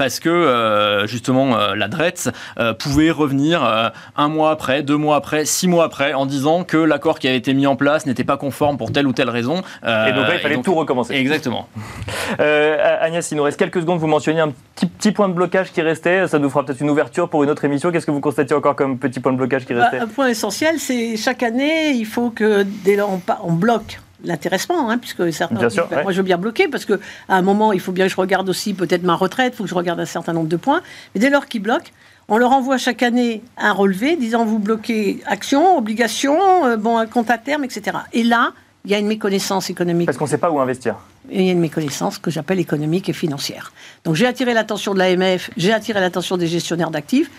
parce 0.03 0.19
que 0.19 0.29
euh, 0.29 1.07
justement 1.07 1.57
euh, 1.57 1.77
la 1.77 1.87
DRETS 1.87 2.29
euh, 2.59 2.75
pouvait 2.75 3.12
revenir 3.12 3.93
un 4.17 4.29
mois 4.29 4.51
après, 4.51 4.83
deux 4.83 4.97
mois 4.97 5.15
après, 5.15 5.45
six 5.45 5.69
mois 5.69 5.85
après 5.85 6.12
en 6.12 6.27
disant 6.27 6.65
que 6.65 6.77
l'accord 6.77 7.21
qui 7.21 7.29
avait 7.29 7.37
été 7.37 7.55
mis 7.55 7.69
en 7.69 7.77
place 7.77 8.05
n'était 8.05 8.25
pas 8.25 8.37
conforme 8.37 8.79
pour 8.79 8.91
telle 8.91 9.07
ou 9.07 9.12
telle 9.12 9.31
raison. 9.31 9.59
et 9.85 10.12
donc 10.12 10.27
là, 10.27 10.35
il 10.35 10.41
fallait 10.41 10.61
tout 10.61 10.75
recommencer. 10.75 11.15
Exactement. 11.15 11.69
Agnès, 12.41 13.31
il 13.31 13.37
nous 13.37 13.45
reste 13.45 13.61
quelques 13.61 13.81
secondes. 13.81 14.01
Vous 14.01 14.09
mentionniez 14.09 14.41
un 14.41 14.53
petit, 14.75 14.87
petit 14.87 15.12
point 15.12 15.29
de 15.29 15.35
blocage 15.35 15.71
qui 15.71 15.83
restait. 15.83 16.27
Ça 16.27 16.41
nous 16.41 16.51
fera 16.51 16.65
peut-être 16.65 16.81
une 16.81 16.91
ouverture 16.91 17.29
pour 17.29 17.45
une 17.45 17.51
autre 17.51 17.65
émission. 17.65 17.93
Qu'est-ce 17.93 18.07
que 18.07 18.11
vous 18.11 18.21
constatez 18.21 18.55
encore 18.55 18.75
comme 18.75 18.99
petit 18.99 19.21
point 19.21 19.31
de 19.31 19.37
blocage 19.37 19.67
qui 19.67 19.75
bah, 19.75 19.83
restait? 19.83 20.01
Un 20.01 20.09
point 20.09 20.27
essentiel, 20.27 20.81
c'est 20.81 21.17
chaque 21.17 21.45
année, 21.45 21.91
il 21.93 22.07
faut 22.07 22.31
que 22.31 22.65
dès 22.85 22.97
lors 22.97 23.21
on 23.45 23.53
bloque 23.53 24.01
l'intéressement, 24.25 24.91
hein, 24.91 24.99
puisque 24.99 25.33
certains 25.33 25.57
bien 25.57 25.71
sûr, 25.71 25.89
moi 25.91 26.13
je 26.13 26.17
veux 26.19 26.23
bien 26.23 26.39
bloquer, 26.39 26.69
parce 26.69 26.85
qu'à 26.85 26.97
un 27.29 27.43
moment, 27.43 27.73
il 27.73 27.81
faut 27.81 27.93
bien 27.93 28.07
que 28.07 28.13
je 28.13 28.17
regarde 28.17 28.49
aussi 28.49 28.75
peut-être 28.75 29.03
ma 29.03 29.15
retraite, 29.15 29.55
il 29.55 29.57
faut 29.57 29.65
que 29.65 29.71
je 29.71 29.75
regarde 29.75 30.01
un 30.01 30.07
certain 30.07 30.33
nombre 30.33 30.49
de 30.49 30.57
points. 30.57 30.83
Mais 31.15 31.21
dès 31.21 31.31
lors 31.31 31.47
qu'ils 31.47 31.63
bloquent, 31.63 31.91
on 32.29 32.39
leur 32.39 32.53
envoie 32.53 32.79
chaque 32.79 33.03
année 33.03 33.43
un 33.57 33.73
relevé 33.73 34.17
disant 34.17 34.45
vous 34.45 34.59
bloquez 34.59 35.21
action, 35.27 35.77
obligation, 35.77 36.65
euh, 36.65 36.77
bon, 36.77 36.97
un 36.97 37.07
compte 37.07 37.31
à 37.31 37.39
terme, 37.39 37.65
etc. 37.65 37.99
Et 38.13 38.23
là, 38.23 38.53
il 38.85 38.91
y 38.91 38.95
a 38.95 38.99
une 38.99 39.07
méconnaissance 39.07 39.71
économique. 39.71 40.07
Parce 40.07 40.19
qu'on 40.19 40.25
ne 40.25 40.31
sait 40.31 40.39
pas 40.39 40.51
où 40.51 40.59
investir. 40.61 40.97
il 41.31 41.43
y 41.43 41.49
a 41.49 41.53
une 41.53 41.61
méconnaissance 41.61 42.19
que 42.19 42.31
j'appelle 42.31 42.59
économique 42.59 43.09
et 43.09 43.13
financière. 43.13 43.73
Donc 44.05 44.17
j'ai 44.17 44.27
attiré 44.27 44.55
l'attention 44.55 44.95
de 44.95 44.99
l'AMF, 44.99 45.51
j'ai 45.57 45.73
attiré 45.73 46.01
l'attention 46.01 46.37
des 46.37 46.47
gestionnaires 46.47 46.91
d'actifs, 46.91 47.31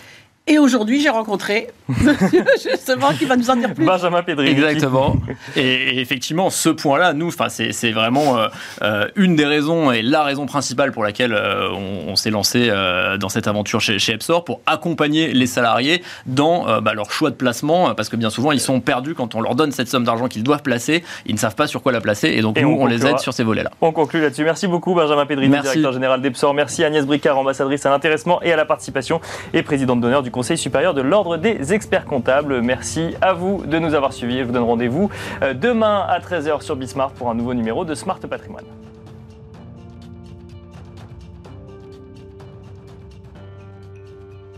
et 0.46 0.58
aujourd'hui, 0.58 1.00
j'ai 1.00 1.08
rencontré 1.08 1.68
monsieur, 1.88 2.44
justement, 2.70 3.12
qui 3.18 3.24
va 3.24 3.34
nous 3.34 3.48
en 3.48 3.56
dire 3.56 3.72
plus. 3.72 3.86
Benjamin 3.86 4.22
Pedri. 4.22 4.48
Exactement. 4.48 5.16
Et, 5.56 6.00
effectivement, 6.00 6.50
ce 6.50 6.68
point-là, 6.68 7.14
nous, 7.14 7.30
c'est 7.48 7.92
vraiment 7.92 8.36
euh, 8.36 8.48
euh, 8.82 9.08
une 9.16 9.36
des 9.36 9.46
raisons 9.46 9.90
et 9.90 10.02
la 10.02 10.22
raison 10.22 10.44
principale 10.44 10.92
pour 10.92 11.02
laquelle 11.02 11.32
euh, 11.32 11.70
on, 11.72 12.14
s'est 12.16 12.30
lancé 12.30 12.70
dans 13.18 13.30
cette 13.30 13.48
aventure 13.48 13.80
chez, 13.80 13.98
chez, 13.98 14.12
Epsor, 14.12 14.44
pour 14.44 14.60
accompagner 14.66 15.32
les 15.32 15.46
salariés 15.46 16.02
dans 16.26 16.80
bah, 16.80 16.92
leur 16.92 17.10
choix 17.10 17.30
de 17.30 17.34
placement, 17.34 17.94
parce 17.94 18.10
que 18.10 18.16
bien 18.16 18.30
souvent, 18.30 18.52
ils 18.52 18.60
sont 18.60 18.80
perdus 18.80 19.14
quand 19.14 19.34
on 19.34 19.40
leur 19.40 19.54
donne 19.54 19.72
cette 19.72 19.88
somme 19.88 20.04
d'argent 20.04 20.28
qu'ils 20.28 20.44
doivent 20.44 20.62
placer, 20.62 21.02
ils 21.26 21.34
ne 21.34 21.40
savent 21.40 21.56
pas 21.56 21.66
sur 21.66 21.82
quoi 21.82 21.90
la 21.90 22.00
placer, 22.00 22.28
et 22.28 22.42
donc 22.42 22.60
nous, 22.60 22.68
on, 22.68 22.86
les 22.86 23.06
aide 23.06 23.18
sur 23.18 23.32
ces 23.32 23.42
volets-là. 23.42 23.70
On 23.80 23.92
conclut 23.92 24.20
là-dessus. 24.20 24.44
Merci 24.44 24.66
beaucoup, 24.68 24.94
Benjamin 24.94 25.26
Pedri, 25.26 25.48
directeur 25.48 25.92
général 25.92 26.20
d'Epsor. 26.20 26.54
Merci 26.54 26.84
Agnès 26.84 27.06
Bricard, 27.06 27.38
ambassadrice 27.38 27.84
à 27.86 27.90
l'intéressement 27.90 28.42
et 28.42 28.52
à 28.52 28.56
la 28.56 28.64
participation, 28.64 29.20
et 29.54 29.62
présidente 29.62 30.00
d'honneur 30.00 30.22
du 30.22 30.30
Conseil 30.34 30.58
supérieur 30.58 30.94
de 30.94 31.00
l'Ordre 31.00 31.36
des 31.36 31.74
experts 31.74 32.06
comptables. 32.06 32.60
Merci 32.60 33.14
à 33.20 33.34
vous 33.34 33.64
de 33.66 33.78
nous 33.78 33.94
avoir 33.94 34.12
suivis. 34.12 34.40
Je 34.40 34.42
vous 34.42 34.50
donne 34.50 34.64
rendez-vous 34.64 35.08
euh, 35.42 35.54
demain 35.54 36.04
à 36.08 36.18
13h 36.18 36.60
sur 36.60 36.74
Bismart 36.74 37.12
pour 37.12 37.30
un 37.30 37.36
nouveau 37.36 37.54
numéro 37.54 37.84
de 37.84 37.94
Smart 37.94 38.18
Patrimoine. 38.18 38.64